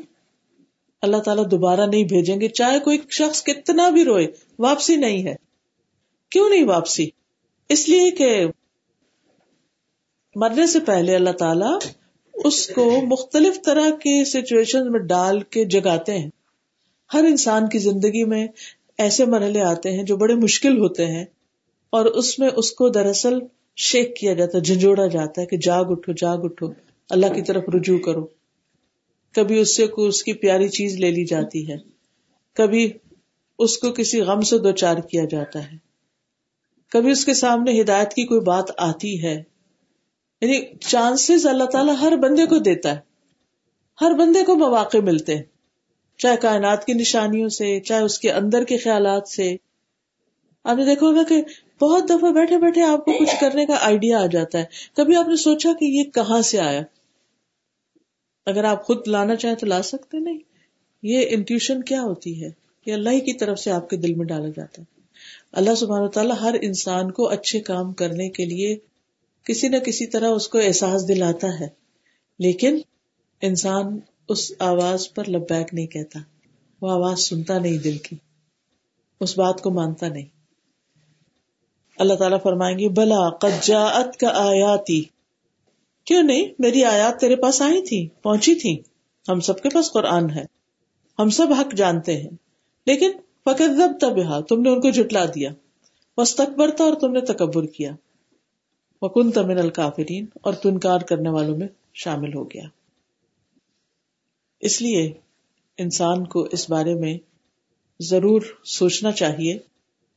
[1.02, 4.26] اللہ تعالیٰ دوبارہ نہیں بھیجیں گے، چاہے کوئی شخص کتنا بھی روئے،
[4.58, 5.51] واپسی نہیں ہے۔
[6.32, 7.08] کیوں نہیں واپسی؟
[7.68, 8.46] اس لیے کہ
[10.34, 11.88] مرنے سے پہلے اللہ تعالی
[12.34, 16.30] اس کو مختلف طرح کی سچویشن میں ڈال کے جگاتے ہیں۔
[17.14, 18.46] ہر انسان کی زندگی میں
[18.98, 21.24] ایسے مرحلے آتے ہیں جو بڑے مشکل ہوتے ہیں
[21.90, 23.38] اور اس میں اس کو دراصل
[23.76, 26.66] شیک کیا جاتا ہے، جھنجھوڑا جاتا ہے کہ جاگ اٹھو جاگ اٹھو،
[27.10, 28.26] اللہ کی طرف رجوع کرو۔
[29.32, 31.76] کبھی اس سے کوئی اس کی پیاری چیز لے لی جاتی ہے،
[32.52, 32.92] کبھی
[33.58, 35.91] اس کو کسی غم سے دو چار کیا جاتا ہے۔
[36.92, 39.42] کبھی اس کے سامنے ہدایت کی کوئی بات آتی ہے۔
[40.40, 43.00] یعنی چانسز اللہ تعالیٰ ہر بندے کو دیتا ہے۔
[44.00, 45.42] ہر بندے کو مواقع ملتے ہیں۔
[46.18, 49.56] چاہے کائنات کی نشانیوں سے، چاہے اس کے اندر کے خیالات سے۔
[50.64, 51.42] آپ نے دیکھو گا کہ
[51.80, 54.64] بہت دفعہ بیٹھے بیٹھے آپ کو کچھ کرنے کا آئیڈیا آ جاتا ہے۔
[54.96, 56.82] کبھی آپ نے سوچا کہ یہ کہاں سے آیا؟
[58.46, 60.38] اگر آپ خود لانا چاہیں تو لا سکتے نہیں۔
[61.02, 62.50] یہ انٹیوشن کیا ہوتی ہے؟
[62.86, 64.91] یہ اللہ ہی کی طرف سے آپ کے دل میں ڈالا جاتا ہے۔
[65.52, 68.76] اللہ سبحانہ تعالیٰ ہر انسان کو اچھے کام کرنے کے لیے
[69.44, 71.68] کسی نہ کسی طرح اس کو احساس دلاتا ہے،
[72.38, 72.78] لیکن
[73.40, 73.98] انسان
[74.28, 76.20] اس آواز پر لبیک نہیں کہتا،
[76.80, 78.16] وہ آواز سنتا نہیں دل کی،
[79.20, 80.26] اس بات کو مانتا نہیں۔
[81.98, 85.02] اللہ تعالیٰ فرمائیں گے، بلا قجاعت کا آیاتی۔
[86.04, 88.82] کیوں نہیں؟ میری آیات تیرے پاس آئی تھی، پہنچی تھی
[89.28, 90.44] ہم سب کے پاس قرآن ہے،
[91.18, 92.30] ہم سب حق جانتے ہیں۔
[92.86, 93.10] لیکن
[93.44, 95.50] فقط ضب تب تم نے ان کو جٹلا دیا۔
[96.16, 97.92] بس تھا اور تم نے تکبر کیا۔
[99.02, 102.62] وکن تمن الکافرین اور تو انکار کرنے والوں میں شامل ہو گیا۔
[104.60, 105.12] اس لیے
[105.78, 107.18] انسان کو اس بارے میں
[108.00, 109.58] ضرور سوچنا چاہیے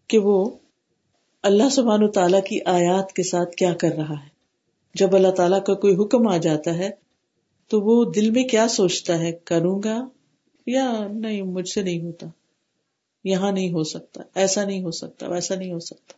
[0.08, 0.50] کہ وہ
[1.44, 4.30] اللہ سبحان تعالیٰ کی آیات کے ساتھ کیا کر رہا ہے۔
[4.94, 6.90] جب اللہ تعالیٰ کا کوئی حکم آ جاتا ہے،
[7.68, 10.08] تو وہ دل میں کیا سوچتا ہے، کروں گا
[10.68, 12.28] یا نہیں، مجھ سے نہیں ہوتا؟
[13.26, 16.14] یہاں نہیں ہو سکتا، ایسا نہیں ہو سکتا، ویسا نہیں ہو سکتا۔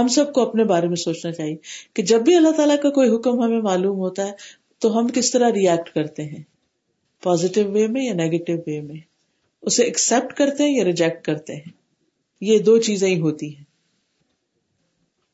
[0.00, 1.56] ہم سب کو اپنے بارے میں سوچنا چاہیے
[1.94, 4.32] کہ جب بھی اللہ تعالیٰ کا کوئی حکم ہمیں معلوم ہوتا ہے
[4.78, 6.42] تو ہم کس طرح ریئیکٹ کرتے ہیں؟
[7.22, 8.96] پازیٹو وے میں یا نیگیٹو وے میں؟
[9.62, 11.72] اسے ایکسپٹ کرتے ہیں یا ریجیکٹ کرتے ہیں؟
[12.40, 13.64] یہ دو چیزیں ہی ہوتی ہیں۔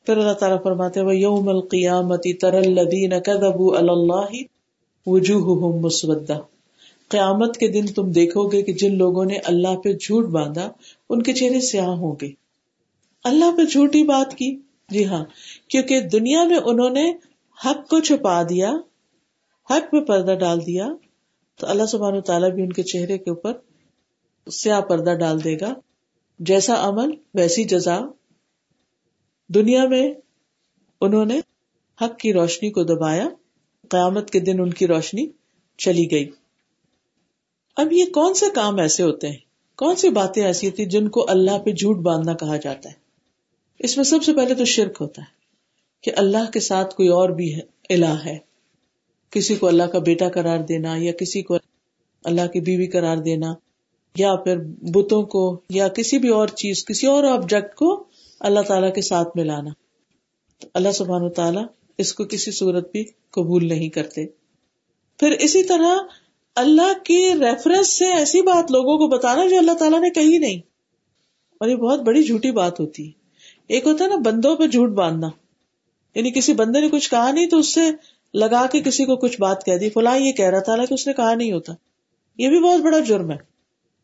[0.05, 4.35] پھر اللہ تعالیٰ فرماتے وہ یوم القیامتی تر الدین کدبو اللہ
[5.05, 6.39] وجوہ مسودہ
[7.11, 10.71] قیامت کے دن تم دیکھو گے کہ جن لوگوں نے اللہ پہ جھوٹ باندھا،
[11.09, 12.31] ان کے چہرے سیاہ ہوں گے۔
[13.23, 14.59] اللہ پہ جھوٹی بات کی؟
[14.89, 15.25] جی ہاں
[15.67, 17.11] کیونکہ دنیا میں انہوں نے
[17.65, 18.71] حق کو چھپا دیا،
[19.69, 20.87] حق پہ پردہ ڈال دیا،
[21.55, 23.53] تو اللہ سبحانہ تعالیٰ بھی ان کے چہرے کے اوپر
[24.51, 25.73] سیاہ پردہ ڈال دے گا۔
[26.39, 27.99] جیسا عمل، ویسی جزا۔
[29.47, 30.13] دنیا میں
[31.01, 31.39] انہوں نے
[32.01, 33.29] حق کی روشنی کو دبایا،
[33.89, 35.27] قیامت کے دن ان کی روشنی
[35.77, 36.29] چلی گئی۔
[37.75, 39.37] اب یہ کون سے کام ایسے ہوتے ہیں؟
[39.77, 42.95] کون سی باتیں ایسی ہوتی جن کو اللہ پہ جھوٹ باندھنا کہا جاتا ہے؟
[43.79, 45.41] اس میں سب سے پہلے تو شرک ہوتا ہے
[46.01, 47.59] کہ اللہ کے ساتھ کوئی اور بھی ہے،
[47.89, 48.37] الہ ہے۔
[49.29, 51.57] کسی کو اللہ کا بیٹا قرار دینا یا کسی کو
[52.23, 53.53] اللہ کی بیوی قرار دینا
[54.15, 58.03] یا پھر بتوں کو یا کسی بھی اور چیز، کسی اور آبجیکٹ کو
[58.39, 59.69] اللہ تعالیٰ کے ساتھ ملانا۔
[60.59, 61.65] تو اللہ سبحان و تعالیٰ
[61.97, 64.25] اس کو کسی صورت بھی قبول نہیں کرتے۔
[65.19, 65.95] پھر اسی طرح
[66.55, 70.57] اللہ کی ریفرنس سے ایسی بات لوگوں کو بتانا جو اللہ تعالیٰ نے کہی نہیں۔
[71.57, 73.11] اور یہ بہت بڑی جھوٹی بات ہوتی۔ ہے
[73.67, 75.29] ایک ہوتا ہے نا بندوں پہ جھوٹ باندھنا۔
[76.15, 77.81] یعنی کسی بندے نے کچھ کہا نہیں تو اس سے
[78.33, 81.07] لگا کے کسی کو کچھ بات کہہ دی۔ فلاں یہ کہہ رہا تھا کہ اس
[81.07, 81.73] نے کہا نہیں ہوتا۔
[82.37, 83.37] یہ بھی بہت بڑا جرم ہے۔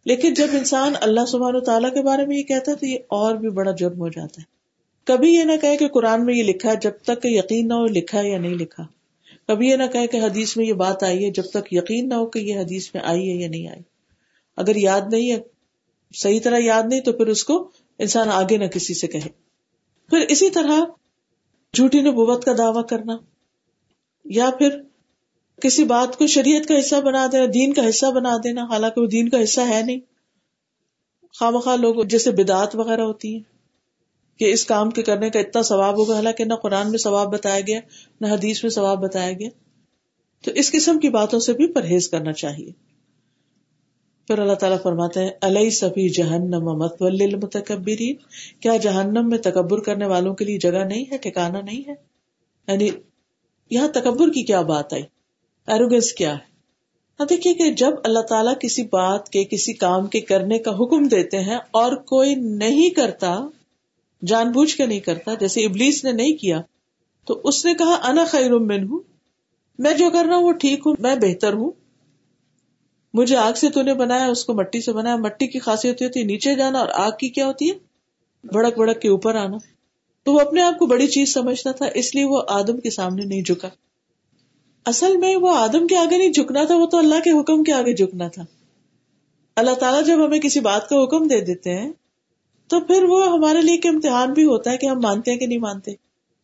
[0.05, 2.97] لیکن جب انسان اللہ سبحان و تعالیٰ کے بارے میں یہ کہتا ہے تو یہ
[3.07, 4.57] اور بھی بڑا جرم ہو جاتا ہے۔
[5.03, 7.73] کبھی یہ نہ کہے کہ قرآن میں یہ لکھا ہے جب تک کہ یقین نہ
[7.73, 8.83] ہو لکھا ہے یا نہیں لکھا۔
[9.47, 12.13] کبھی یہ نہ کہے کہ حدیث میں یہ بات آئی ہے جب تک یقین نہ
[12.13, 13.81] ہو کہ یہ حدیث میں آئی ہے یا نہیں آئی۔
[14.57, 15.37] اگر یاد نہیں ہے،
[16.15, 19.29] صحیح طرح یاد نہیں تو پھر اس کو انسان آگے نہ کسی سے کہے۔
[20.09, 20.79] پھر اسی طرح
[21.73, 23.17] جھوٹی نبوت کا دعوی کرنا،
[24.25, 24.81] یا پھر
[25.61, 29.07] کسی بات کو شریعت کا حصہ بنا دینا، دین کا حصہ بنا دینا، حالانکہ وہ
[29.07, 29.99] دین کا حصہ ہے نہیں۔
[31.39, 33.56] خواہ مخواہ لوگ، جیسے بدعت وغیرہ ہوتی ہیں۔
[34.39, 37.59] کہ اس کام کے کرنے کا اتنا ثواب ہوگا، حالانکہ نہ قرآن میں ثواب بتایا
[37.59, 37.79] گیا،
[38.21, 39.49] نہ حدیث میں ثواب بتایا گیا۔
[40.43, 42.71] تو اس قسم کی باتوں سے بھی پرہیز کرنا چاہیے۔
[44.27, 46.65] پھر اللہ تعالیٰ فرماتے ہیں علیہ سبھی جہنم
[47.43, 48.15] متکبرین
[48.59, 51.93] کیا جہنم میں تکبر کرنے والوں کے لیے جگہ نہیں ہے ٹھکانا نہیں ہے؟
[52.67, 52.89] یعنی
[53.69, 55.03] یہاں تکبر کی کیا بات آئی؟
[55.67, 56.57] ایروگنس کیا ہے؟
[57.19, 61.07] ہاں دیکھیے کہ جب اللہ تعالیٰ کسی بات کے، کسی کام کے کرنے کا حکم
[61.07, 63.39] دیتے ہیں اور کوئی نہیں کرتا
[64.25, 66.61] جان بوجھ کے نہیں کرتا، جیسے ابلیس نے نہیں کیا،
[67.25, 68.99] تو اس نے کہا، انا خیر من ہوں
[69.79, 71.71] میں جو کر رہا ہوں وہ ٹھیک ہوں، میں بہتر ہوں۔
[73.13, 76.19] مجھے آگ سے تو نے بنایا، اس کو مٹی سے بنایا، مٹی کی خاصیت ہوتی
[76.19, 77.75] ہے نیچے جانا اور آگ کی کیا ہوتی ہے؟
[78.47, 79.57] بڑک بڑک کے اوپر آنا۔
[80.23, 83.25] تو وہ اپنے آپ کو بڑی چیز سمجھتا تھا، اس لیے وہ آدم کے سامنے
[83.25, 83.69] نہیں جھکا۔
[84.85, 87.73] اصل میں وہ آدم کے آگے نہیں جھکنا تھا، وہ تو اللہ کے حکم کے
[87.73, 88.45] آگے جھکنا تھا۔
[89.55, 91.91] اللہ تعالیٰ جب ہمیں کسی بات کا حکم دے دیتے ہیں
[92.67, 95.47] تو پھر وہ ہمارے لیے ایک امتحان بھی ہوتا ہے کہ ہم مانتے ہیں کہ
[95.47, 95.91] نہیں مانتے۔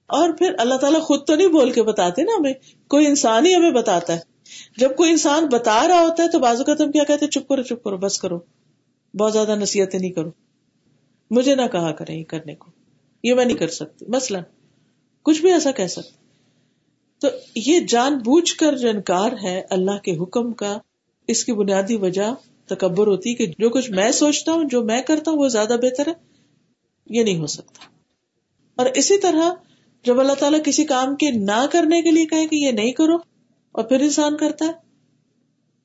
[0.05, 2.53] اور پھر اللہ تعالیٰ خود تو نہیں بول کے بتاتے نا ہمیں،
[2.88, 4.19] کوئی انسان ہی ہمیں بتاتا ہے۔
[4.78, 7.61] جب کوئی انسان بتا رہا ہوتا ہے تو بازو کا تم کیا کہتے چپ کرو
[7.61, 8.39] چپ کرو، بس کرو۔
[9.19, 10.30] بہت زیادہ نصیحتیں نہیں کرو۔
[11.32, 12.71] مجھے نہ کہا کریں یہ کرنے کو۔
[13.24, 14.43] یہ میں نہیں کر سکتی۔ مثلاً
[15.24, 16.24] کچھ بھی ایسا کہہ سکتے
[17.19, 20.78] تو یہ جان بوجھ کر جو انکار ہے اللہ کے حکم کا،
[21.28, 22.34] اس کی بنیادی وجہ
[22.66, 26.07] تکبر ہوتی کہ جو کچھ میں سوچتا ہوں، جو میں کرتا ہوں، وہ زیادہ بہتر
[26.07, 26.14] ہے؟
[27.09, 27.86] یہ نہیں ہو سکتا۔
[28.76, 29.53] اور اسی طرح
[30.03, 33.16] جب اللہ تعالیٰ کسی کام کے نہ کرنے کے لیے کہے کہ یہ نہیں کرو
[33.72, 34.72] اور پھر انسان کرتا ہے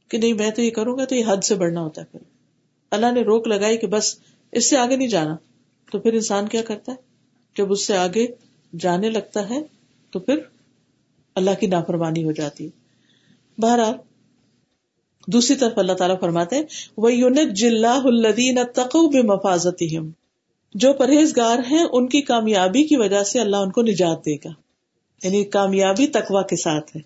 [0.09, 2.20] کہ نہیں، میں تو یہ کروں گا تو یہ حد سے بڑھنا ہوتا ہے پھر۔
[2.91, 4.18] اللہ نے روک لگائی کہ بس
[4.53, 5.37] اس سے آگے نہیں جانا۔
[5.93, 6.97] تو پھر انسان کیا کرتا ہے؟
[7.57, 8.26] جب اس سے آگے
[8.79, 9.62] جانے لگتا ہے
[10.11, 10.37] تو پھر
[11.35, 12.70] اللہ کی نافرمانی ہو جاتی ہے۔
[13.59, 13.95] بہرحال
[15.33, 16.57] دوسری طرف اللہ تعالیٰ فرماتے
[16.97, 17.64] وہ یونت
[18.05, 19.83] الدین تقو بے مفاظت
[20.74, 24.49] جو پرہیزگار ہیں، ان کی کامیابی کی وجہ سے اللہ ان کو نجات دے گا۔
[25.22, 27.01] یعنی کامیابی تقوا کے ساتھ ہے۔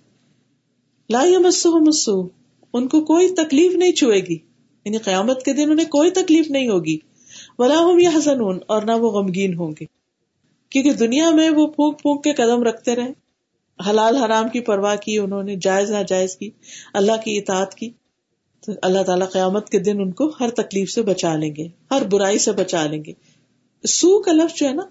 [1.10, 2.28] لا مسو مسو
[2.72, 4.38] ان کو کوئی تکلیف نہیں چھوئے گی۔
[4.84, 6.98] یعنی قیامت کے دن انہیں کوئی تکلیف نہیں ہوگی۔
[7.58, 9.84] ولا ہوں یا حسن اور نہ وہ غمگین ہوں گے۔
[10.70, 13.12] کیونکہ دنیا میں وہ پھونک پھونک کے قدم رکھتے رہے۔
[13.90, 16.50] حلال حرام کی پرواہ کی، انہوں نے جائز نہ جائز کی،
[16.94, 17.90] اللہ کی اطاعت کی۔
[18.66, 22.02] تو اللہ تعالیٰ قیامت کے دن ان کو ہر تکلیف سے بچا لیں گے، ہر
[22.02, 23.12] برائی سے بچا لیں گے۔
[23.84, 24.82] سو کا لفظ جو ہے نا،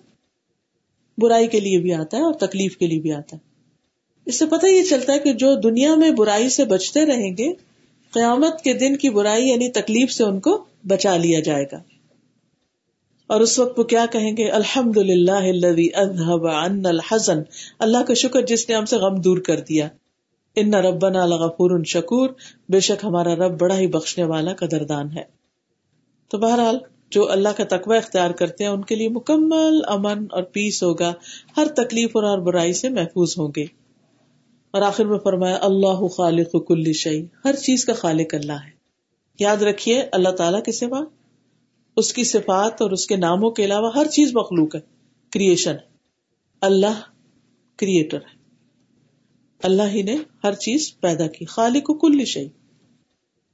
[1.17, 3.51] برائی کے لیے بھی آتا ہے اور تکلیف کے لیے بھی آتا ہے۔
[4.25, 7.53] اس سے پتہ یہ چلتا ہے کہ جو دنیا میں برائی سے بچتے رہیں گے،
[8.11, 11.83] قیامت کے دن کی برائی یعنی تکلیف سے ان کو بچا لیا جائے گا۔
[13.27, 15.61] اور اس وقت وہ کیا کہیں گے؟ الحمد للہ
[17.79, 19.89] اللہ کا شکر جس نے ہم سے غم دور کر دیا۔
[20.55, 22.29] ان ربنا لغفور شکور،
[22.69, 25.23] بے شک ہمارا رب بڑا ہی بخشنے والا قدردان ہے۔
[26.29, 26.77] تو بہرحال،
[27.09, 31.13] جو اللہ کا تقوی اختیار کرتے ہیں، ان کے لیے مکمل امن اور پیس ہوگا،
[31.57, 33.65] ہر تکلیف اور ہر برائی سے محفوظ ہوں گے۔
[34.71, 38.71] اور آخر میں فرمایا، اللہ خالق کل شعی ہر چیز کا خالق اللہ ہے۔
[39.39, 41.01] یاد رکھیے، اللہ تعالیٰ کے سوا،
[41.97, 44.79] اس کی صفات اور اس کے ناموں کے علاوہ ہر چیز مخلوق ہے
[45.31, 45.75] کریشن
[46.61, 47.01] اللہ
[47.77, 48.40] کریٹر ہے۔
[49.63, 52.47] اللہ ہی نے ہر چیز پیدا کی، خالق و کل شعی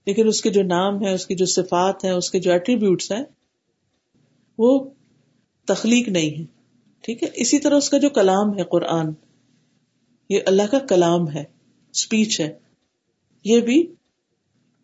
[0.05, 3.11] لیکن اس کے جو نام ہے اس کی جو صفات ہے اس کے جو ایٹریبیوٹس
[3.11, 3.23] ہیں،
[4.57, 4.89] وہ
[5.65, 6.45] تخلیق نہیں ہے
[7.01, 9.05] ٹھیک ہے؟ اسی طرح اس کا جو کلام ہے قرآن،
[10.29, 11.43] یہ اللہ کا کلام ہے
[11.91, 12.53] اسپیچ ہے۔
[13.43, 13.93] یہ بھی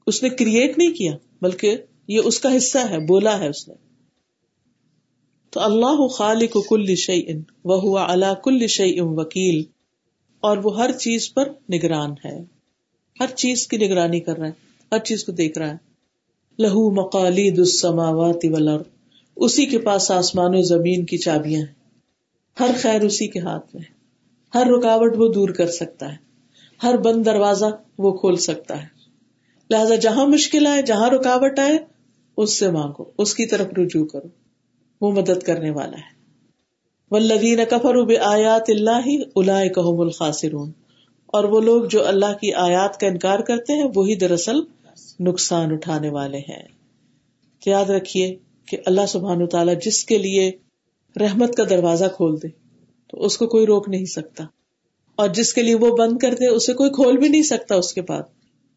[0.08, 3.74] اس نے کریٹ نہیں کیا، بلکہ یہ اس کا حصہ ہے، بولا ہے اس نے۔
[5.50, 7.24] تو اللہ خالق کل شعی
[7.66, 9.73] وہ اللہ کل شعی وکیل۔
[10.44, 12.44] اور وہ ہر چیز پر نگران ہے۔
[13.20, 14.52] ہر چیز کی نگرانی کر رہا ہے،
[14.92, 15.78] ہر چیز کو دیکھ رہا ہے۔
[16.60, 18.46] لہو مکالی دسماوات
[19.36, 21.74] اسی کے پاس آسمان و زمین کی چابیاں ہیں۔
[22.60, 23.84] ہر خیر اسی کے ہاتھ میں
[24.56, 26.18] ہر رکاوٹ وہ دور کر سکتا ہے۔
[26.84, 27.66] ہر بند دروازہ
[27.98, 28.88] وہ کھول سکتا ہے۔
[29.70, 31.78] لہذا جہاں مشکل آئے، جہاں رکاوٹ آئے،
[32.38, 34.28] اس سے مانگو، اس کی طرف رجوع کرو۔
[35.02, 36.23] وہ مدد کرنے والا ہے۔
[37.14, 40.72] ولدین کفر آیات اللہ الاحم الخاصرون
[41.26, 44.56] اور وہ لوگ جو اللہ کی آیات کا انکار کرتے ہیں، وہی دراصل
[45.20, 46.68] نقصان اٹھانے والے ہیں۔
[47.66, 48.36] یاد رکھیے
[48.66, 50.52] کہ اللہ سبحان تعالیٰ جس کے لیے
[51.20, 52.48] رحمت کا دروازہ کھول دے،
[53.08, 54.44] تو اس کو کوئی روک نہیں سکتا۔
[55.16, 57.94] اور جس کے لیے وہ بند کر دے، اسے کوئی کھول بھی نہیں سکتا اس
[57.94, 58.24] کے بعد۔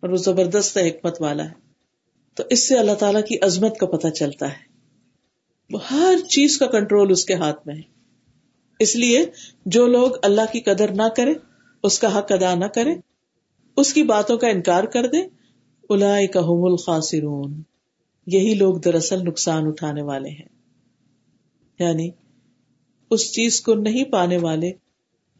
[0.00, 1.52] اور وہ زبردست حکمت والا ہے۔
[2.34, 4.76] تو اس سے اللہ تعالیٰ کی عظمت کا پتہ چلتا ہے۔
[5.70, 7.95] وہ ہر چیز کا کنٹرول اس کے ہاتھ میں ہے۔
[8.78, 9.26] اس لیے
[9.66, 11.34] جو لوگ اللہ کی قدر نہ کرے،
[11.82, 12.94] اس کا حق ادا نہ کرے،
[13.76, 15.18] اس کی باتوں کا انکار کر دے
[15.90, 17.62] الا کا الخاصرون
[18.26, 20.48] یہی لوگ دراصل نقصان اٹھانے والے ہیں۔
[21.78, 22.10] یعنی
[23.10, 24.72] اس چیز کو نہیں پانے والے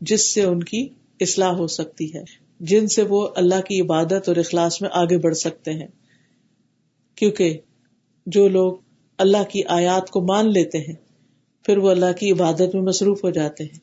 [0.00, 0.88] جس سے ان کی
[1.20, 2.22] اصلاح ہو سکتی ہے،
[2.60, 5.88] جن سے وہ اللہ کی عبادت اور اخلاص میں آگے بڑھ سکتے ہیں۔
[7.14, 7.58] کیونکہ
[8.26, 8.76] جو لوگ
[9.18, 11.05] اللہ کی آیات کو مان لیتے ہیں
[11.66, 13.78] پھر وہ اللہ کی عبادت میں مصروف ہو جاتے ہیں،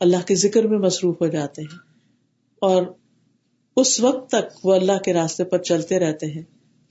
[0.00, 1.78] اللہ کے ذکر میں مصروف ہو جاتے ہیں۔
[2.60, 2.82] اور
[3.76, 6.42] اس وقت تک وہ اللہ کے راستے پر چلتے رہتے ہیں،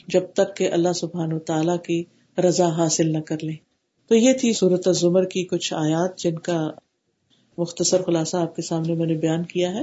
[0.07, 2.03] جب تک کہ اللہ سبحان و تعالی کی
[2.41, 3.55] رضا حاصل نہ کر لیں۔
[4.07, 6.71] تو یہ تھی صورت زمر کی کچھ آیات جن کا
[7.57, 9.81] مختصر خلاصہ آپ کے سامنے میں نے بیان کیا ہے۔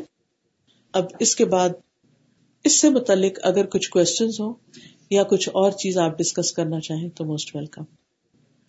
[0.92, 1.68] اب اس کے بعد
[2.64, 4.54] اس سے متعلق اگر کچھ کوشچن ہو
[5.10, 7.82] یا کچھ اور چیز آپ ڈسکس کرنا چاہیں تو موسٹ ویلکم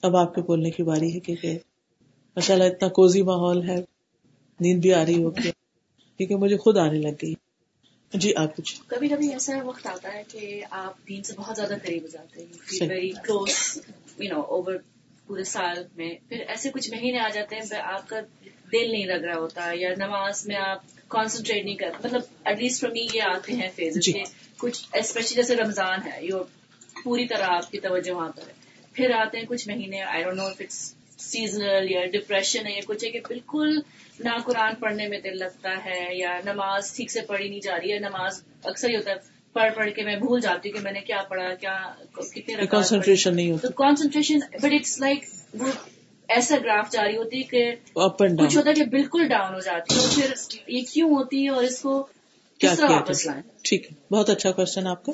[0.02, 1.60] اب آپ کے بولنے کی باری ہے کیونکہ
[2.36, 3.76] ماشاء اللہ اتنا کوزی ماحول ہے۔
[4.60, 5.52] نیند بھی آ رہی ہوگی
[6.20, 7.34] کیونکہ مجھے خود آنے لگ گئی۔
[8.14, 11.74] جی آپ کچھ کبھی کبھی ایسا وقت آتا ہے کہ آپ دین سے بہت زیادہ
[11.84, 13.80] قریب ہو جاتے ہیں۔ Very close
[14.20, 14.76] you know over
[15.28, 18.20] پورے سال میں۔ پھر ایسے کچھ مہینے آ جاتے ہیں آپ کا
[18.72, 22.82] دل نہیں لگ رہا ہوتا یا نماز میں آپ کانسنٹریٹ نہیں کر مطلب ایٹ لیسٹ
[22.82, 24.14] فور می یہ آتے ہیں فیز جی.
[24.58, 26.34] کچھ اسپیشلی جیسے رمضان ہے یہ
[27.04, 28.54] پوری طرح آپ کی توجہ وہاں پر ہے۔
[28.94, 33.06] پھر آتے ہیں کچھ مہینے I don't know it's seasonal یا ڈپریشن ہے یا کچھ
[33.06, 33.80] ہے کہ بالکل
[34.20, 37.94] نہ قرآن پڑھنے میں دل لگتا ہے یا نماز ٹھیک سے پڑھی نہیں جا رہی
[37.94, 39.16] ہے نماز اکثر ہی ہوتا ہے
[39.54, 43.36] پڑھ پڑھ کے میں بھول جاتی ہوں کہ میں نے کیا پڑھا کیا کتنے کانسنٹریشن
[43.36, 45.72] نہیں ہوتا۔ کانسنٹریشن بٹ اٹس لائک وہ
[46.28, 47.72] ایسا گراف جاری ہوتی ہے کہ
[48.38, 50.34] کچھ ہوتا ہے کہ بالکل ڈاؤن ہو جاتی ہے پھر
[50.68, 52.08] یہ کیوں ہوتی ہے اور اس کو
[52.58, 55.12] کس طرح واپس لائیں؟ ٹھیک ہے بہت اچھا کوشچن آپ کا۔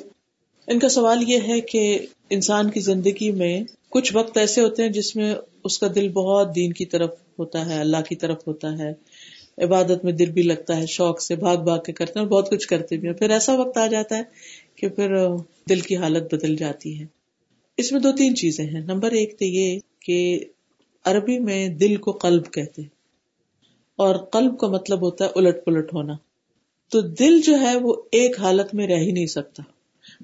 [0.66, 4.90] ان کا سوال یہ ہے کہ انسان کی زندگی میں کچھ وقت ایسے ہوتے ہیں
[4.90, 5.34] جس میں
[5.64, 8.92] اس کا دل بہت دین کی طرف ہوتا ہے، اللہ کی طرف ہوتا ہے۔
[9.58, 12.50] عبادت میں دل بھی لگتا ہے، شوق سے بھاگ بھاگ کے کرتے ہیں اور بہت
[12.50, 14.22] کچھ کرتے بھی ہیں۔ پھر ایسا وقت آ جاتا ہے
[14.76, 15.16] کہ پھر
[15.68, 17.06] دل کی حالت بدل جاتی ہے۔
[17.76, 20.44] اس میں دو تین چیزیں ہیں۔ نمبر ایک تو یہ کہ
[21.04, 22.88] عربی میں دل کو قلب کہتے ہیں۔
[23.96, 26.12] اور قلب کا مطلب ہوتا ہے الٹ پلٹ ہونا۔
[26.90, 29.62] تو دل جو ہے وہ ایک حالت میں رہ ہی نہیں سکتا۔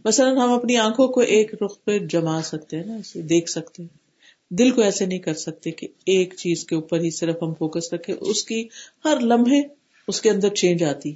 [0.05, 3.83] مثلاً ہم اپنی آنکھوں کو ایک رخ پہ جما سکتے ہیں نا ایسے دیکھ سکتے
[3.83, 4.08] ہیں۔
[4.51, 7.93] دل کو ایسے نہیں کر سکتے کہ ایک چیز کے اوپر ہی صرف ہم فوکس
[7.93, 8.69] رکھے اس کی
[9.05, 9.61] ہر لمحے
[10.09, 11.13] اس کے اندر چینج آتی۔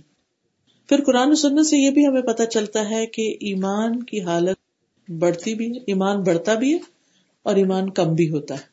[0.88, 4.56] پھر قرآن سننے سے یہ بھی ہمیں پتہ چلتا ہے کہ ایمان کی حالت
[5.10, 6.78] بڑھتی بھی ہے، ایمان بڑھتا بھی ہے
[7.42, 8.72] اور ایمان کم بھی ہوتا ہے۔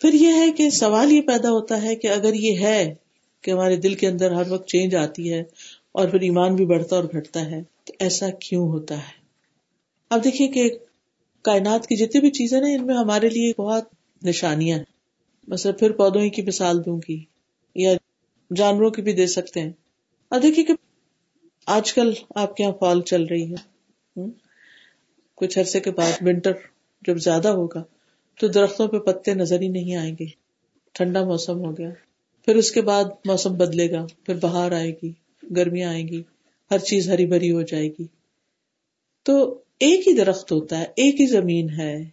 [0.00, 2.94] پھر یہ ہے کہ سوال یہ پیدا ہوتا ہے کہ اگر یہ ہے
[3.42, 5.42] کہ ہمارے دل کے اندر ہر وقت چینج آتی ہے
[5.92, 9.26] اور پھر ایمان بھی بڑھتا اور گھٹتا ہے، تو ایسا کیوں ہوتا ہے؟
[10.10, 10.70] اب دیکھیے کہ
[11.46, 13.84] کائنات کی جتنی بھی چیزیں نا ان میں ہمارے لیے بہت
[14.22, 14.84] نشانیاں ہیں۔
[15.48, 17.24] مثلا پھر پودوں ہی کی مثال دوں گی،
[17.74, 17.92] یا
[18.56, 19.72] جانوروں کی بھی دے سکتے ہیں۔
[20.28, 20.74] اور دیکھیے کہ
[21.66, 23.76] آج کل آپ کے یہاں فال چل رہی ہے۔
[25.34, 26.52] کچھ عرصے کے بعد ونٹر
[27.02, 27.82] جب زیادہ ہوگا،
[28.40, 30.26] تو درختوں پہ پتے نظر ہی نہیں آئیں گے۔
[30.92, 31.90] ٹھنڈا موسم ہو گیا۔
[32.44, 35.12] پھر اس کے بعد موسم بدلے گا، پھر باہر آئے گی،
[35.56, 36.22] گرمیاں آئیں گی،
[36.70, 38.06] ہر چیز ہری بھری ہو جائے گی۔
[39.22, 42.04] تو ایک ہی درخت ہوتا ہے، ایک ہی زمین ہے،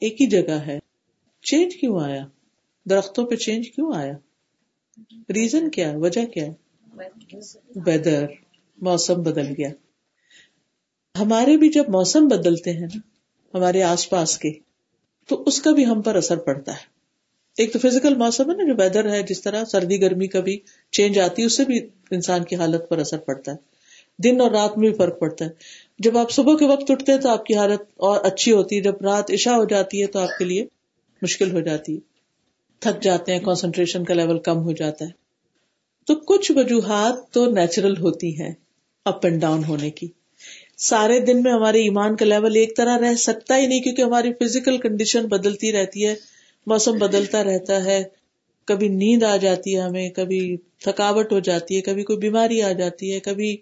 [0.00, 0.78] ایک ہی جگہ ہے۔
[1.42, 2.26] چینج کیوں آیا؟
[2.90, 4.12] درختوں پہ چینج کیوں آیا؟
[5.14, 6.46] ریزن کیا وجہ کیا
[7.86, 8.26] ویدر
[8.78, 9.68] موسم بدل گیا۔
[11.20, 12.98] ہمارے بھی جب موسم بدلتے ہیں نا،
[13.54, 14.50] ہمارے آس پاس کے،
[15.26, 17.00] تو اس کا بھی ہم پر اثر پڑتا ہے۔
[17.56, 20.58] ایک تو فزیکل موسم ہے نا، جو ویدر ہے، جس طرح سردی، گرمی کا بھی
[20.90, 21.80] چینج آتی ہے، اس سے بھی
[22.10, 23.56] انسان کی حالت پر اثر پڑتا ہے۔
[24.24, 25.50] دن اور رات میں بھی فرق پڑتا ہے۔
[25.98, 28.80] جب آپ صبح کے وقت اٹھتے ہیں تو آپ کی حالت اور اچھی ہوتی ہے،
[28.80, 30.66] جب رات عشا ہو جاتی ہے تو آپ کے لیے
[31.22, 32.00] مشکل ہو جاتی ہے۔
[32.80, 35.10] تھک جاتے ہیں کانسنٹریشن کا لیول کم ہو جاتا ہے۔
[36.06, 38.54] تو کچھ وجوہات تو نیچرل ہوتی ہیں
[39.04, 40.08] اپ اینڈ ڈاؤن ہونے کی۔
[40.76, 44.32] سارے دن میں ہمارے ایمان کا لیول ایک طرح رہ سکتا ہی نہیں، کیونکہ ہماری
[44.32, 46.14] فزیکل کنڈیشن بدلتی رہتی ہے،
[46.66, 48.04] موسم بدلتا رہتا ہے۔
[48.64, 52.72] کبھی نیند آ جاتی ہے ہمیں، کبھی تھکاوٹ ہو جاتی ہے، کبھی کوئی بیماری آ
[52.72, 53.56] جاتی ہے، کبھی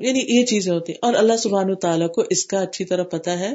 [0.00, 3.38] یعنی یہ چیزیں ہوتی ہیں۔ اور اللہ سبحان تعالیٰ کو اس کا اچھی طرح پتا
[3.38, 3.52] ہے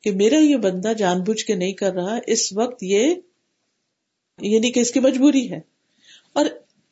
[0.00, 3.14] کہ میرا یہ بندہ جان بوجھ کے نہیں کر رہا، اس وقت یہ
[4.40, 5.60] یعنی کہ اس کی مجبوری ہے۔
[6.32, 6.46] اور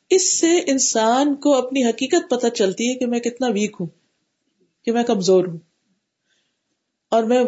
[0.09, 3.87] اس سے انسان کو اپنی حقیقت پتہ چلتی ہے کہ میں کتنا ویک ہوں،
[4.85, 5.57] کہ میں کمزور ہوں۔
[7.09, 7.43] اور میں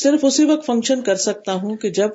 [0.00, 2.08] صرف اسی وقت فنکشن کر سکتا ہوں کہ جب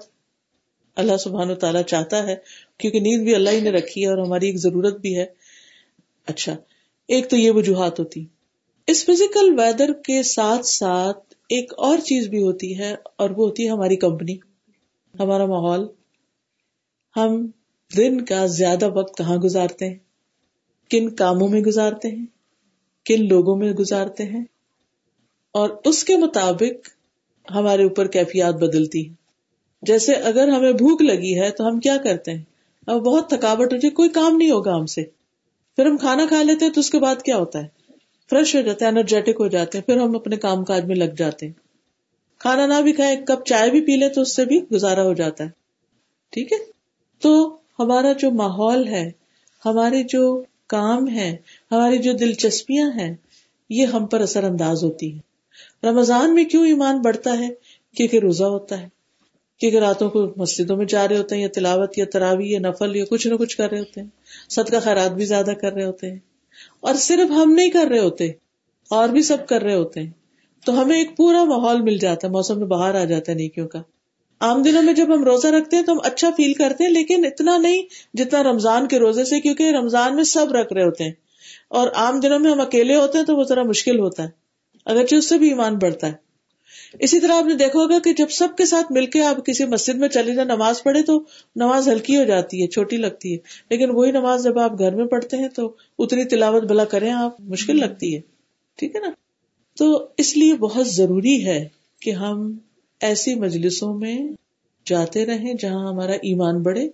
[0.95, 2.35] اللہ سبحان و تعالیٰ چاہتا ہے،
[2.77, 5.25] کیونکہ نیند بھی اللہ ہی نے رکھی ہے اور ہماری ایک ضرورت بھی ہے۔
[6.25, 6.57] اچھا
[7.07, 8.25] ایک تو یہ وجوہات ہوتی۔
[8.87, 13.65] اس فزیکل ویدر کے ساتھ ساتھ ایک اور چیز بھی ہوتی ہے اور وہ ہوتی
[13.65, 14.35] ہے ہماری کمپنی
[15.19, 15.87] ہمارا ماحول۔
[17.15, 17.47] ہم
[17.97, 19.97] دن کا زیادہ وقت کہاں گزارتے ہیں؟
[20.89, 22.25] کن کاموں میں گزارتے ہیں؟
[23.05, 24.43] کن لوگوں میں گزارتے ہیں؟
[25.51, 26.89] اور اس کے مطابق
[27.51, 29.13] ہمارے اوپر کیفیات بدلتی ہے
[29.81, 32.43] جیسے اگر ہمیں بھوک لگی ہے تو ہم کیا کرتے ہیں؟
[32.87, 35.03] اب بہت تھکاوٹ ہو جائے کوئی کام نہیں ہوگا ہم سے۔
[35.75, 37.80] پھر ہم کھانا کھا لیتے ہیں تو اس کے بعد کیا ہوتا ہے؟
[38.31, 41.13] فریش ہو جاتے ہیں انرجیٹک ہو جاتے ہیں، پھر ہم اپنے کام کاج میں لگ
[41.17, 41.53] جاتے ہیں۔
[42.39, 45.13] کھانا نہ بھی کھائے کپ چائے بھی پی لے تو اس سے بھی گزارا ہو
[45.13, 45.49] جاتا ہے۔
[46.29, 46.57] ٹھیک ہے؟
[47.19, 49.11] تو ہمارا جو ماحول ہے،
[49.65, 51.37] ہمارے جو کام ہے
[51.71, 53.15] ہماری جو دلچسپیاں ہیں،
[53.69, 55.31] یہ ہم پر اثر انداز ہوتی ہے
[55.87, 57.49] رمضان میں کیوں ایمان بڑھتا ہے؟
[57.95, 58.87] کیونکہ روزہ ہوتا ہے۔
[59.59, 62.95] کیونکہ راتوں کو مسجدوں میں جا رہے ہوتے ہیں، یا تلاوت یا تراوی یا نفل
[62.95, 64.07] یا کچھ نہ کچھ کر رہے ہوتے ہیں۔
[64.49, 66.30] صدقہ خیرات بھی زیادہ کر رہے ہوتے ہیں۔
[66.79, 68.31] اور صرف ہم نہیں کر رہے ہوتے،
[68.89, 70.09] اور بھی سب کر رہے ہوتے ہیں۔
[70.65, 73.67] تو ہمیں ایک پورا ماحول مل جاتا ہے، موسم میں باہر آ جاتا ہے نیکیوں
[73.67, 73.81] کا۔
[74.41, 77.25] عام دنوں میں جب ہم روزہ رکھتے ہیں تو ہم اچھا فیل کرتے ہیں، لیکن
[77.25, 77.81] اتنا نہیں
[78.13, 81.11] جتنا رمضان کے روزے سے، کیونکہ رمضان میں سب رکھ رہے ہوتے ہیں۔
[81.69, 84.29] اور عام دنوں میں ہم اکیلے ہوتے ہیں تو وہ ذرا مشکل ہوتا ہے،
[84.85, 86.30] اگرچہ اس سے بھی ایمان بڑھتا ہے۔
[86.99, 89.65] اسی طرح آپ نے دیکھا ہوگا کہ جب سب کے ساتھ مل کے آپ کسی
[89.65, 91.23] مسجد میں چلے جائیں، نماز پڑھے تو
[91.55, 93.37] نماز ہلکی ہو جاتی ہے، چھوٹی لگتی ہے۔
[93.69, 97.41] لیکن وہی نماز جب آپ گھر میں پڑھتے ہیں تو اتنی تلاوت بلا کریں، آپ
[97.41, 98.21] مشکل لگتی ہے۔
[98.75, 99.11] ٹھیک ہے نا؟
[99.77, 101.67] تو اس لیے بہت ضروری ہے
[102.01, 102.57] کہ ہم
[102.99, 104.19] ایسی مجلسوں میں
[104.85, 106.89] جاتے رہیں جہاں ہمارا ایمان بڑھے۔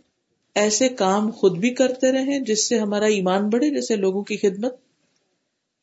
[0.55, 4.75] ایسے کام خود بھی کرتے رہیں جس سے ہمارا ایمان بڑھے، جیسے لوگوں کی خدمت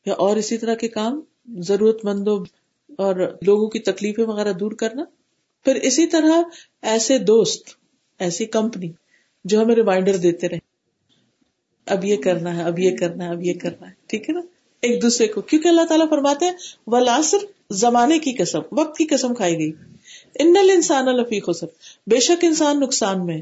[0.05, 1.21] یا اور اسی طرح کے کام۔
[1.57, 2.45] ضرورت مندوں
[2.97, 5.03] اور لوگوں کی تکلیفیں وغیرہ دور کرنا۔
[5.63, 6.31] پھر اسی طرح
[6.81, 7.69] ایسے دوست،
[8.19, 8.91] ایسی کمپنی
[9.45, 10.57] جو ہمیں ریمائنڈر دیتے رہے۔
[11.85, 14.41] اب یہ کرنا ہے، اب یہ کرنا ہے، اب یہ کرنا ہے، ٹھیک ہے نا؟
[14.81, 16.53] ایک دوسرے کو، کیونکہ اللہ تعالیٰ فرماتے ہیں
[16.87, 17.37] ولاسر
[17.69, 19.71] زمانے کی قسم، وقت کی قسم کھائی گئی۔
[20.39, 21.67] ان انسان الفی خسر۔
[22.07, 23.41] بے شک انسان نقصان میں۔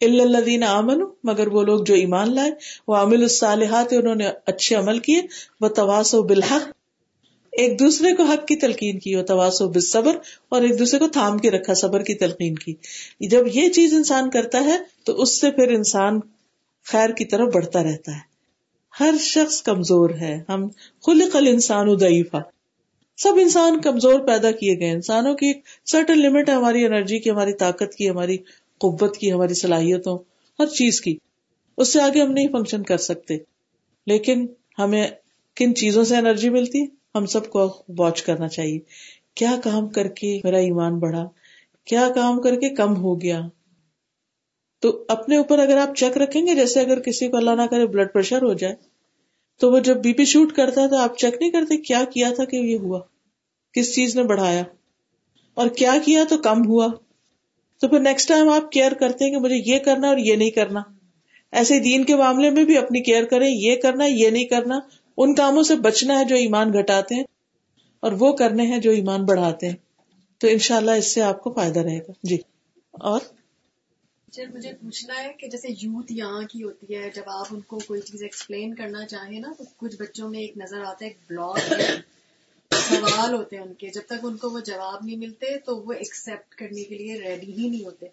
[0.00, 2.50] الدین امن مگر وہ لوگ جو ایمان لائے۔
[2.88, 5.22] وہ عامل الصالحات، انہوں نے اچھے عمل کیے۔
[5.60, 6.83] وہ تواس و بالحق۔
[7.58, 11.38] ایک دوسرے کو حق کی تلقین کی تواس و صبر اور ایک دوسرے کو تھام
[11.38, 12.74] کے رکھا، صبر کی تلقین کی۔
[13.20, 16.20] جب یہ چیز انسان کرتا ہے، تو اس سے پھر انسان
[16.84, 18.34] خیر کی طرف بڑھتا رہتا ہے۔
[19.00, 20.68] ہر شخص کمزور ہے۔ ہم
[21.06, 22.38] خلق الانسان ادیفا
[23.16, 27.30] سب انسان کمزور پیدا کیے گئے۔ انسانوں کی ایک سرٹن لمٹ ہے، ہماری انرجی کی،
[27.30, 28.36] ہماری طاقت کی، ہماری
[28.78, 30.18] قوت کی، ہماری صلاحیتوں،
[30.58, 31.16] ہر چیز کی۔
[31.76, 33.36] اس سے آگے ہم نہیں فنکشن کر سکتے۔
[34.06, 34.46] لیکن
[34.78, 35.06] ہمیں
[35.56, 38.78] کن چیزوں سے انرجی ملتی؟ ہم سب کو واچ کرنا چاہیے۔
[39.34, 41.28] کیا کام کر کے میرا ایمان بڑھا؟
[41.84, 43.40] کیا کام کر کے کم ہو گیا؟
[44.82, 47.86] تو اپنے اوپر اگر آپ چیک رکھیں گے، جیسے اگر کسی کو اللہ نہ کرے
[47.86, 48.74] بلڈ پریشر ہو جائے،
[49.60, 52.32] تو وہ جب بی پی شوٹ کرتا ہے تو آپ چیک نہیں کرتے کیا کیا
[52.36, 53.00] تھا کہ یہ ہوا،
[53.72, 54.62] کس چیز نے بڑھایا،
[55.54, 56.86] اور کیا کیا تو کم ہوا۔
[57.80, 60.50] تو پھر نیکسٹ ٹائم آپ کیئر کرتے ہیں کہ مجھے یہ کرنا اور یہ نہیں
[60.50, 60.80] کرنا۔
[61.52, 64.78] ایسے دین کے معاملے میں بھی اپنی کیئر کریں، یہ کرنا، یہ نہیں کرنا۔
[65.16, 67.24] ان کاموں سے بچنا ہے جو ایمان گھٹاتے ہیں
[68.00, 69.76] اور وہ کرنے ہیں جو ایمان بڑھاتے ہیں۔
[70.38, 72.38] تو انشاءاللہ اس سے آپ کو فائدہ رہے گا۔ جی۔
[72.90, 73.20] اور؟
[74.28, 77.78] جی، مجھے پوچھنا ہے کہ جیسے یوتھ یہاں کی ہوتی ہے، جب آپ ان کو
[77.86, 81.16] کوئی چیز ایکسپلین کرنا چاہیں نا، تو کچھ بچوں میں ایک نظر آتا ہے، ایک
[81.30, 81.74] بلاگ
[82.70, 85.92] سوال ہوتے ہیں ان کے۔ جب تک ان کو وہ جواب نہیں ملتے، تو وہ
[85.92, 88.06] ایکسپٹ کرنے کے لیے ریڈی ہی نہیں ہوتے۔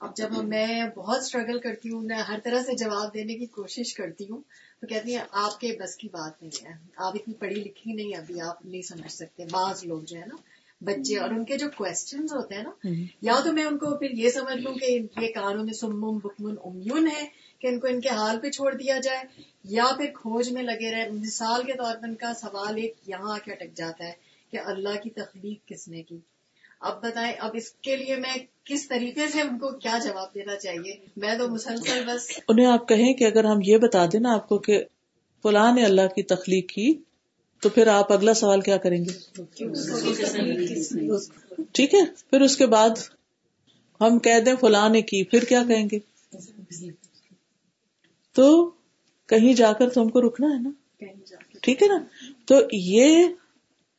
[0.00, 3.94] اب جب میں بہت اسٹرگل کرتی ہوں میں ہر طرح سے جواب دینے کی کوشش
[3.94, 4.42] کرتی ہوں
[4.80, 8.16] تو کہتی ہیں آپ کے بس کی بات نہیں ہے۔ آپ اتنی پڑھی لکھی نہیں
[8.16, 10.36] ابھی آپ نہیں سمجھ سکتے۔ بعض لوگ جو ہے نا
[10.80, 12.88] بچے اور ان کے جو کوشچنز ہوتے ہیں نا
[13.22, 16.54] یا تو میں ان کو پھر یہ سمجھ لوں کہ یہ کانوں میں سمم بکمن
[16.64, 17.26] امیون ہے
[17.58, 19.22] کہ ان کو ان کے حال پہ چھوڑ دیا جائے
[19.64, 23.34] یا پھر کھوج میں لگے رہے۔ مثال کے طور پر ان کا سوال ایک یہاں
[23.34, 24.12] آ کے اٹک جاتا ہے
[24.50, 26.18] کہ اللہ کی تخلیق کس نے کی؟
[26.84, 30.56] اب بتائیں، اب اس کے لیے میں کس طریقے سے ان کو کیا جواب دینا
[30.56, 34.34] چاہیے؟ میں تو مسلسل بس انہیں آپ کہیں کہ اگر ہم یہ بتا دیں نا
[34.34, 34.82] آپ کو کہ
[35.44, 36.92] فلاں نے اللہ کی تخلیق کی،
[37.62, 39.12] تو پھر آپ اگلا سوال کیا کریں گے؟
[41.72, 43.02] ٹھیک ہے، پھر اس کے بعد
[44.00, 45.98] ہم کہہ دیں فلاں نے کی، پھر کیا کہیں گے؟
[48.36, 48.70] تو
[49.28, 50.70] کہیں جا کر تو ہم کو رکنا ہے نا؟
[51.62, 51.98] ٹھیک ہے نا؟
[52.44, 53.26] تو یہ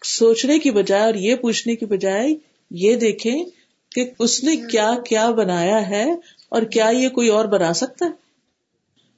[0.03, 2.35] سوچنے کی بجائے اور یہ پوچھنے کی بجائے
[2.71, 3.43] یہ دیکھیں
[3.91, 6.11] کہ اس نے کیا کیا بنایا ہے
[6.49, 8.11] اور کیا یہ کوئی اور بنا سکتا ہے؟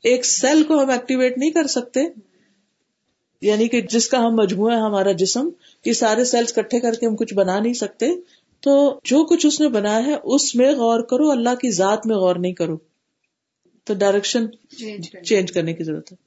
[0.03, 1.99] ایک سیل کو ہم ایکٹیویٹ نہیں کر سکتے۔
[3.41, 5.49] یعنی کہ جس کا ہم مجموعہ ہے ہمارا جسم
[5.85, 8.09] یہ سارے سیلس کٹھے کر کے ہم کچھ بنا نہیں سکتے۔
[8.61, 12.15] تو جو کچھ اس نے بنایا ہے اس میں غور کرو اللہ کی ذات میں
[12.15, 12.77] غور نہیں کرو۔
[13.83, 14.45] تو ڈائریکشن
[15.25, 16.17] چینج کرنے کی ضرورت ہے۔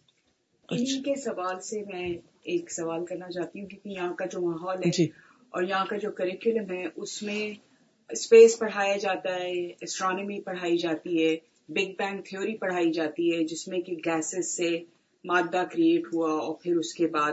[0.68, 2.08] ان کے سوال سے میں
[2.42, 5.08] ایک سوال کرنا چاہتی ہوں کیونکہ یہاں کا جو ماحول ہے جی۔
[5.50, 7.42] اور یہاں کا جو کریکولم ہے، اس میں
[8.10, 11.36] اسپیس پڑھایا جاتا ہے اسٹرانومی پڑھائی جاتی ہے
[11.68, 14.70] بگ بینگ تھیوری پڑھائی جاتی ہے، جس میں کہ گیسز سے
[15.24, 17.32] مادہ کریٹ ہوا اور پھر اس کے بعد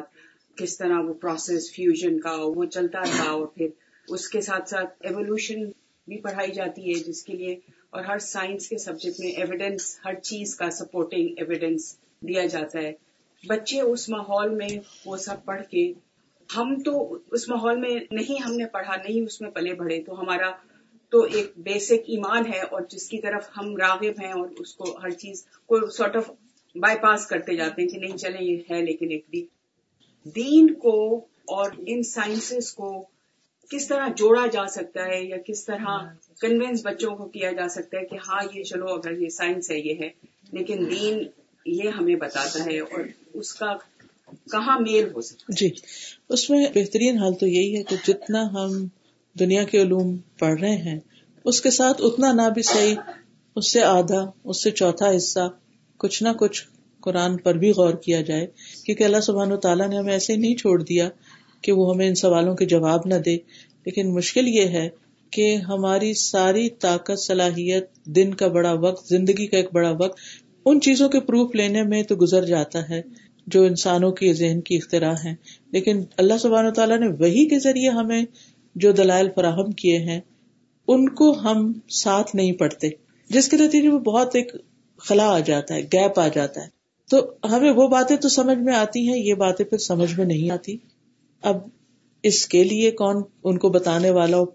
[0.55, 3.68] کس طرح وہ پروسیس فیوژن کا وہ چلتا رہا اور پھر
[4.07, 5.63] اس کے ساتھ ساتھ ایوولوشن
[6.07, 7.53] بھی پڑھائی جاتی ہے، جس کے لیے
[7.89, 12.91] اور ہر سائنس کے سبجیکٹ میں ایویڈینس ہر چیز کا سپورٹنگ ایویڈینس دیا جاتا ہے۔
[13.43, 14.70] بچے اس ماحول میں
[15.05, 15.93] وہ سب پڑھ کے
[16.56, 20.20] ہم تو اس ماحول میں نہیں ہم نے پڑھا نہیں اس میں پلے بڑھے تو
[20.22, 20.52] ہمارا
[21.10, 24.98] تو ایک بیسک ایمان ہے اور جس کی طرف ہم راغب ہیں اور اس کو
[25.04, 26.30] ہر چیز کو سارٹ آف
[26.76, 29.45] بائی پاس کرتے جاتے ہیں کہ نہیں چلے یہ ہے لیکن ایک بھی۔
[30.24, 33.06] دین کو اور ان سائنسز کو
[33.70, 35.86] کس طرح جوڑا جا سکتا ہے یا کس طرح
[36.41, 39.80] کنوینس بچوں کو کیا جا سکتا ہے کہ ہاں یہ چلو اگر یہ سائنس ہے
[39.80, 40.10] یہ ہے۔
[40.52, 41.24] لیکن دین
[41.66, 43.00] یہ ہمیں بتاتا ہے اور
[43.34, 43.74] اس کا
[44.51, 45.69] کہاں میل ہو سکتا جی
[46.30, 48.88] اس میں بہترین حال تو یہی ہے کہ جتنا ہم
[49.39, 50.99] دنیا کے علوم پڑھ رہے ہیں،
[51.43, 52.95] اس کے ساتھ اتنا نہ بھی صحیح،
[53.55, 55.49] اس سے آدھا، اس سے چوتھا حصہ،
[55.97, 56.63] کچھ نہ کچھ
[56.99, 58.47] قرآن پر بھی غور کیا جائے،
[58.86, 61.09] کیونکہ اللہ سبحان و تعالیٰ نے ہمیں ایسے نہیں چھوڑ دیا
[61.61, 63.38] کہ وہ ہمیں ان سوالوں کے جواب نہ دے۔
[63.86, 64.89] لیکن مشکل یہ ہے
[65.32, 70.19] کہ ہماری ساری طاقت، صلاحیت، دن کا بڑا وقت، زندگی کا ایک بڑا وقت،
[70.65, 73.01] ان چیزوں کے پروف لینے میں تو گزر جاتا ہے۔
[73.48, 75.36] جو انسانوں کے ذہن کی اختراع ہے
[75.72, 78.26] لیکن اللہ سبحان و تعالیٰ نے وہی کے ذریعے ہمیں
[78.76, 80.22] جو دلائل فراہم کیے ہیں،
[80.88, 82.89] ان کو ہم ساتھ نہیں پڑھتے۔
[83.30, 84.52] جس کے نتیجے میں بہت ایک
[84.98, 86.68] خلا آ جاتا ہے گیپ آ جاتا ہے۔
[87.10, 90.50] تو ہمیں وہ باتیں تو سمجھ میں آتی ہیں، یہ باتیں پھر سمجھ میں نہیں
[90.50, 90.78] آتی۔
[91.41, 91.58] اب
[92.24, 94.45] اس کے لیے کون ان کو بتانے والا ہو،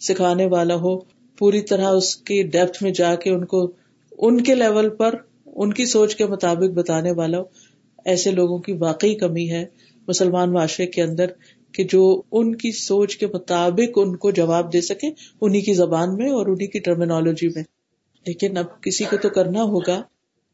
[0.00, 0.98] سکھانے والا ہو،
[1.38, 3.72] پوری طرح اس کی ڈیپتھ میں جا کے ان کو،
[4.18, 5.14] ان کے لیول پر،
[5.46, 7.67] ان کی سوچ کے مطابق بتانے والا ہو۔
[8.08, 9.64] ایسے لوگوں کی واقعی کمی ہے
[10.08, 11.26] مسلمان معاشرے کے اندر
[11.72, 15.06] کہ جو ان کی سوچ کے مطابق ان کو جواب دے سکے
[15.40, 17.62] انہیں کی زبان میں اور انہیں کی ٹرمینالوجی میں۔
[18.26, 20.02] لیکن اب کسی کو تو کرنا ہوگا۔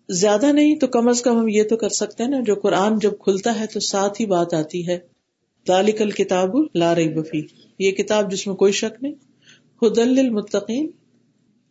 [0.08, 2.98] زیادہ نہیں تو کم از کم ہم یہ تو کر سکتے ہیں نا، جو قرآن
[2.98, 4.98] جب کھلتا ہے تو ساتھ ہی بات آتی ہے۔
[5.68, 7.42] ذالک کتاب لا ریب فی
[7.78, 9.14] یہ کتاب جس میں کوئی شک نہیں۔
[9.82, 10.90] ہدل للمتقین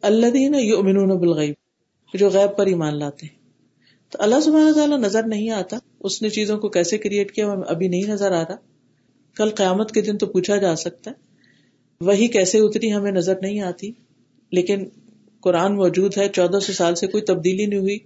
[0.02, 1.54] الذین یؤمنون بالغیب۔
[2.14, 3.43] جو غیب پر ایمان لاتے ہیں۔
[4.14, 7.88] تو اللہ سبحانہ تعالیٰ نظر نہیں آتا اس نے چیزوں کو کیسے کریٹ کیا ابھی
[7.88, 8.56] نہیں نظر آ رہا۔
[9.36, 11.16] کل قیامت کے دن تو پوچھا جا سکتا ہے۔
[12.02, 13.92] وہی کیسے اتری ہمیں نظر نہیں آتی۔
[14.52, 14.86] لیکن
[15.40, 18.00] قرآن موجود ہے، چودہ سو سال سے کوئی تبدیلی نہیں ہوئی۔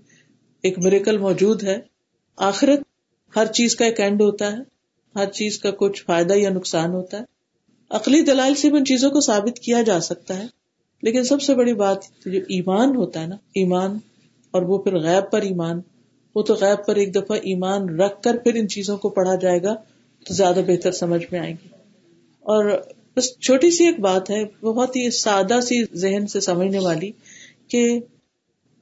[0.63, 1.79] ایک میریکل موجود ہے۔
[2.37, 2.79] آخرت
[3.35, 4.57] ہر چیز کا ایک اینڈ ہوتا ہے۔
[5.15, 7.23] ہر چیز کا کچھ فائدہ یا نقصان ہوتا ہے۔
[7.89, 10.45] عقلی دلائل سے ان چیزوں کو ثابت کیا جا سکتا ہے۔
[11.01, 13.97] لیکن سب سے بڑی بات جو ایمان ہوتا ہے نا، ایمان
[14.51, 15.81] اور وہ پھر غیب پر ایمان۔
[16.37, 19.63] وہ تو غیب پر ایک دفعہ ایمان رکھ کر پھر ان چیزوں کو پڑھا جائے
[19.63, 19.75] گا
[20.25, 21.67] تو زیادہ بہتر سمجھ میں آئے گی۔
[22.39, 22.65] اور
[23.15, 27.11] بس چھوٹی سی ایک بات ہے بہت ہی سادہ سی ذہن سے سمجھنے والی
[27.67, 27.99] کہ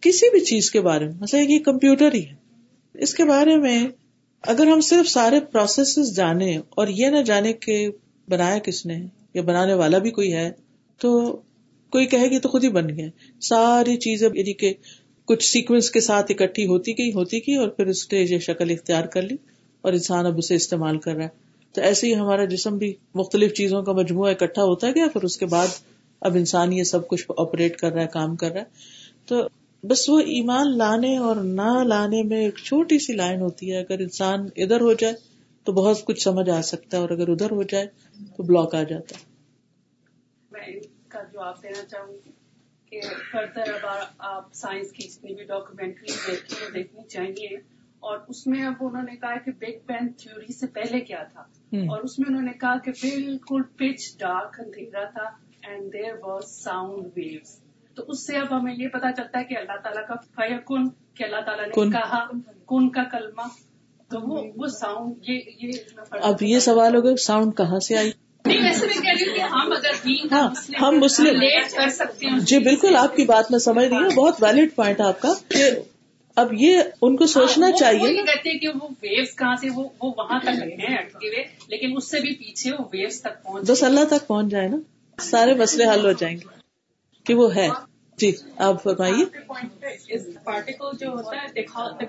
[0.01, 2.35] کسی بھی چیز کے بارے میں، مثلا یہ کمپیوٹر ہی ہے۔
[2.93, 3.87] اس کے بارے میں
[4.41, 7.89] اگر ہم صرف سارے پروسیس جانے اور یہ نہ جانے کہ
[8.29, 10.51] بنایا کس نے یا بنانے والا بھی کوئی ہے،
[10.97, 11.35] تو
[11.91, 13.07] کوئی کہے گی تو خود ہی بن گیا۔
[13.41, 14.73] ساری چیزیں یعنی کہ
[15.27, 18.69] کچھ سیکوینس کے ساتھ اکٹھی ہوتی گئی ہوتی گئی اور پھر اس نے یہ شکل
[18.69, 19.35] اختیار کر لی
[19.83, 21.43] اور انسان اب اسے استعمال کر رہا ہے۔
[21.75, 25.37] تو ایسے ہی ہمارا جسم بھی مختلف چیزوں کا مجموعہ اکٹھا ہوتا گیا، پھر اس
[25.37, 25.67] کے بعد
[26.21, 28.65] اب انسان یہ سب کچھ آپریٹ کر رہا ہے، کام کر رہا ہے۔
[29.25, 29.41] تو
[29.83, 33.99] بس وہ ایمان لانے اور نہ لانے میں ایک چھوٹی سی لائن ہوتی ہے۔ اگر
[33.99, 35.13] انسان ادھر ہو جائے
[35.63, 37.85] تو بہت کچھ سمجھ آ سکتا ہے، اور اگر ادھر ہو جائے
[38.37, 39.23] تو بلاک آ جاتا ہے۔
[40.51, 42.31] میں کا جواب دینا چاہوں گی۔
[42.95, 47.55] کہ فردر اب آپ سائنس کی جتنی بھی ڈاکومینٹری دیکھیں وہ دیکھنی چاہیے
[47.99, 51.41] اور اس میں اب انہوں نے کہا کہ بگ بینگ تھیوری سے پہلے کیا تھا
[51.75, 55.23] اور اس میں انہوں نے کہا کہ بالکل پچ ڈارک اندھیرا تھا
[55.63, 57.59] and there was sound waves
[57.95, 60.89] تو اس سے اب ہمیں یہ پتا چلتا ہے کہ اللہ تعالیٰ کا فیا کن
[61.13, 62.25] کہ اللہ تعالیٰ نے کہا
[62.67, 63.47] کن کا کلمہ۔
[64.07, 64.19] تو
[64.61, 65.71] وہ ساؤنڈ یہ
[66.11, 68.11] اب یہ سوال ہوگا ساؤنڈ کہاں سے آئی؟
[70.31, 70.47] ہاں
[70.81, 71.39] ہم مسلم
[72.39, 75.69] جی بالکل آپ کی بات میں سمجھ رہی ہوں۔ بہت ویلڈ پوائنٹ آپ کا کہ
[76.37, 79.69] اب یہ ان کو سوچنا ہاں، چاہیے۔ یہ کہتے ہیں کہ وہ ویوز کہاں سے
[79.75, 83.69] وہ وہاں تک ہیں اٹکے ہوئے لیکن اس سے بھی پیچھے وہ ویوز تک پہنچ
[83.69, 84.77] بس اللہ تک پہنچ جائے نا
[85.17, 86.53] سارے مسئلے حل ہو جائیں گے
[87.25, 87.67] کہ وہ ہے۔
[88.17, 89.25] جی آپ فرمائیے۔
[90.43, 91.61] پارٹیکل جو ہوتا ہے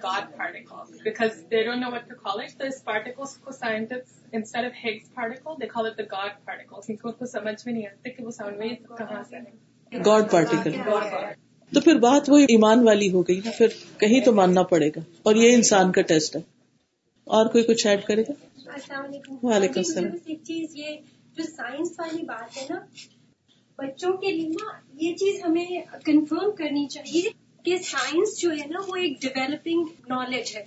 [0.02, 4.34] God particle because they don't know what to call it تو اس پارٹیکلس کو scientist
[4.34, 7.74] instead of Higgs particle they call it the God particle کیونکہ ان کو سمجھ میں
[7.74, 10.80] نہیں آتا کہ وہ ساؤنڈ ویو کہاں سے گاڈ پارٹیکل
[11.72, 15.00] تو پھر بات وہی ایمان والی ہو گئی نا پھر کہیں تو ماننا پڑے گا۔
[15.22, 16.40] اور یہ انسان کا ٹیسٹ ہے۔
[17.26, 18.32] اور کوئی کچھ ایڈ کرے گا؟
[18.66, 20.96] السلام علیکم۔ وعلیکم السلام۔ ایک چیز یہ
[21.36, 22.76] جو سائنس والی بات ہے نا
[23.78, 24.70] بچوں کے لیے نا
[25.00, 25.66] یہ چیز ہمیں
[26.04, 27.22] کنفرم کرنی چاہیے
[27.64, 30.64] کہ سائنس جو ہے نا وہ ایک ڈیولپنگ نالج ہے۔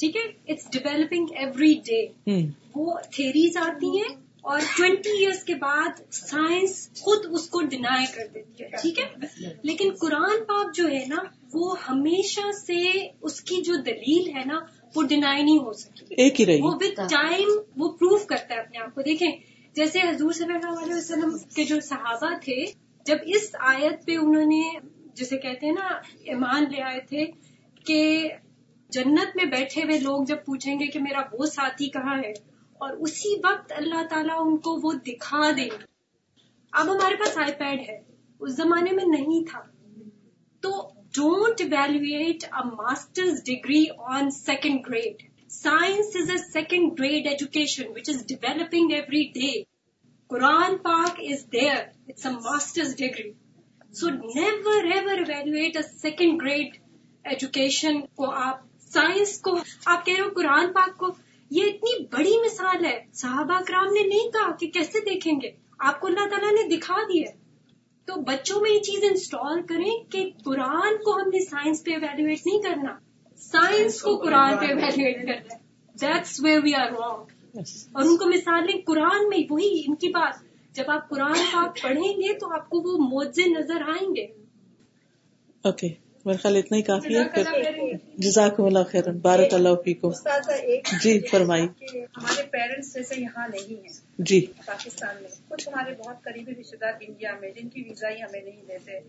[0.00, 2.06] ٹھیک ہے؟ اٹس ڈیولپنگ ایوری ڈے
[2.76, 8.22] وہ تھیریز آتی ہیں اور ٹوینٹی ایئرس کے بعد سائنس خود اس کو ڈینائی کر
[8.34, 9.04] دیتی ہے۔ ٹھیک ہے؟
[9.62, 11.16] لیکن قرآن پاک جو ہے نا
[11.54, 14.60] وہ ہمیشہ سے اس کی جو دلیل ہے نا
[14.94, 18.60] وہ ڈینائی نہیں ہو سکتی۔ ایک ہی رہی۔ وہ وتھ ٹائم وہ پروف کرتا ہے
[18.60, 19.32] اپنے آپ کو۔ دیکھیں
[19.76, 22.64] جیسے حضور صلی اللہ علیہ وسلم کے جو صحابہ تھے،
[23.06, 24.62] جب اس آیت پہ انہوں نے
[25.14, 25.88] جسے کہتے ہیں نا،
[26.24, 27.26] ایمان لے آئے تھے
[27.86, 28.28] کہ
[28.90, 32.32] جنت میں بیٹھے ہوئے لوگ جب پوچھیں گے کہ میرا وہ ساتھی کہاں ہے،
[32.80, 35.68] اور اسی وقت اللہ تعالیٰ ان کو وہ دکھا دے۔
[36.72, 37.98] اب ہمارے پاس آئی پیڈ ہے،
[38.40, 39.62] اس زمانے میں نہیں تھا۔
[40.62, 40.70] تو
[41.14, 45.22] don't evaluate a masters degree on second grade
[45.62, 49.52] science is a second grade education which is developing every day
[50.30, 51.76] Quran پاک is there
[52.08, 53.30] it's a masters degree
[53.92, 56.76] so never ever evaluate a second grade
[57.24, 61.10] education کو آپ science کو آپ کہہ رہے ہو قرآن پاک کو
[61.50, 66.00] یہ اتنی بڑی مثال ہے صحابہ کرام نے نہیں کہا کہ کیسے دیکھیں گے آپ
[66.00, 67.30] کو اللہ تعالیٰ نے دکھا دیا
[68.08, 72.46] تو بچوں میں یہ چیز انسٹال کریں کہ قرآن کو ہم نے سائنس پہ ایویلویٹ
[72.46, 73.05] نہیں کرنا۔
[73.40, 75.56] سائنس کو قرآن پہ ایویلویٹ کرنا
[75.94, 77.58] that's where we are wrong
[77.92, 80.42] اور ان کو مثالیں قرآن میں وہی ان کی بات
[80.74, 84.26] جب آپ قرآن پاک پڑھیں گے تو آپ کو وہ موزے نظر آئیں گے
[85.64, 85.88] اوکے
[86.26, 90.10] میرے خیال اتنا ہی کافی ہے جزاک اللہ خیر بارک اللہ فیکم۔
[91.02, 91.66] جی فرمائی
[92.16, 96.92] ہمارے پیرنٹس جیسے یہاں نہیں ہیں جی۔ پاکستان میں کچھ ہمارے بہت قریبی رشتے دار
[97.00, 99.00] انڈیا میں جن کی ویزا ہی ہمیں نہیں دیتے۔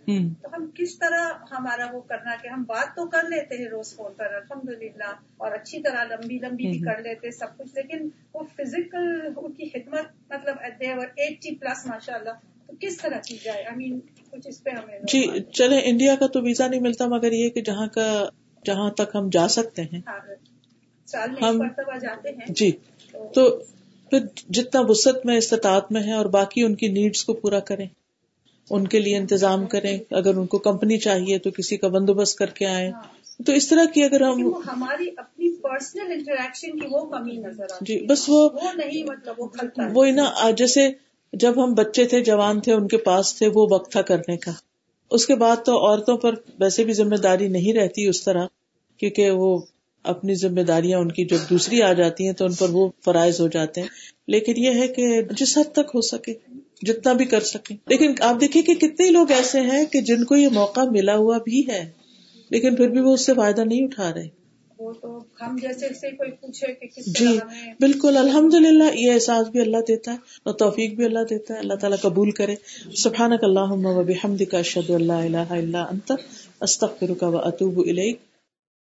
[0.41, 3.95] تو ہم کس طرح ہمارا وہ کرنا کہ ہم بات تو کر لیتے ہیں روز
[3.95, 8.07] فون پر الحمد للہ اور اچھی طرح لمبی لمبی بھی کر لیتے سب کچھ لیکن
[8.33, 10.57] وہ فزیکل ان کی خدمت مطلب
[11.17, 13.99] ایٹی پلس ماشاء اللہ تو کس طرح کی جائے؟ آئی مین
[14.37, 17.61] کچھ اس پہ ہمیں جی چلے انڈیا کا تو ویزا نہیں ملتا مگر یہ کہ
[17.61, 18.29] جہاں کا
[18.65, 20.19] جہاں تک ہم جا سکتے ہیں۔ ہاں،
[21.07, 21.61] سال میں ہم
[22.01, 22.71] جاتے ہیں۔ جی
[23.33, 23.57] تو
[24.11, 24.19] پھر
[24.49, 27.85] جتنا وسط میں استطاعت میں ہے اور باقی ان کی نیڈس کو پورا کریں
[28.69, 32.45] ان کے لیے انتظام کریں۔ اگر ان کو کمپنی چاہیے تو کسی کا بندوبست کر
[32.45, 32.91] کے آئے
[33.45, 38.05] تو اس طرح کی اگر ہم ہماری اپنی پرسنل انٹریکشن کی وہ کمی نظر جی
[38.05, 40.89] بس وہ نہیں مطلب وہ نا جیسے
[41.33, 44.51] جب ہم بچے تھے، جوان تھے، ان کے پاس تھے وہ وقت تھا کرنے کا۔
[45.11, 48.45] اس کے بعد تو عورتوں پر ویسے بھی ذمہ داری نہیں رہتی اس طرح،
[48.97, 49.59] کیونکہ وہ
[50.03, 53.41] اپنی ذمہ داریاں ان کی جب دوسری آ جاتی ہیں تو ان پر وہ فرائض
[53.41, 53.87] ہو جاتے ہیں۔
[54.27, 56.33] لیکن یہ ہے کہ جس حد تک ہو سکے،
[56.81, 60.35] جتنا بھی کر سکیں۔ لیکن آپ دیکھیں کہ کتنے لوگ ایسے ہیں کہ جن کو
[60.35, 61.91] یہ موقع ملا ہوا بھی ہے،
[62.49, 64.27] لیکن پھر بھی وہ اس سے فائدہ نہیں اٹھا رہے۔
[64.79, 67.39] وہ تو ہم جیسے کوئی پوچھے کہ کس جی
[67.79, 71.59] بالکل الحمد للہ یہ احساس بھی اللہ دیتا ہے اور توفیق بھی اللہ دیتا ہے۔
[71.59, 72.55] اللہ تعالیٰ قبول کرے۔
[72.95, 76.11] سبحان کا اللہ و بحمد کا اشد اللہ اللہ اللہ انت
[76.61, 78.19] استغفرک و اتوب الیک۔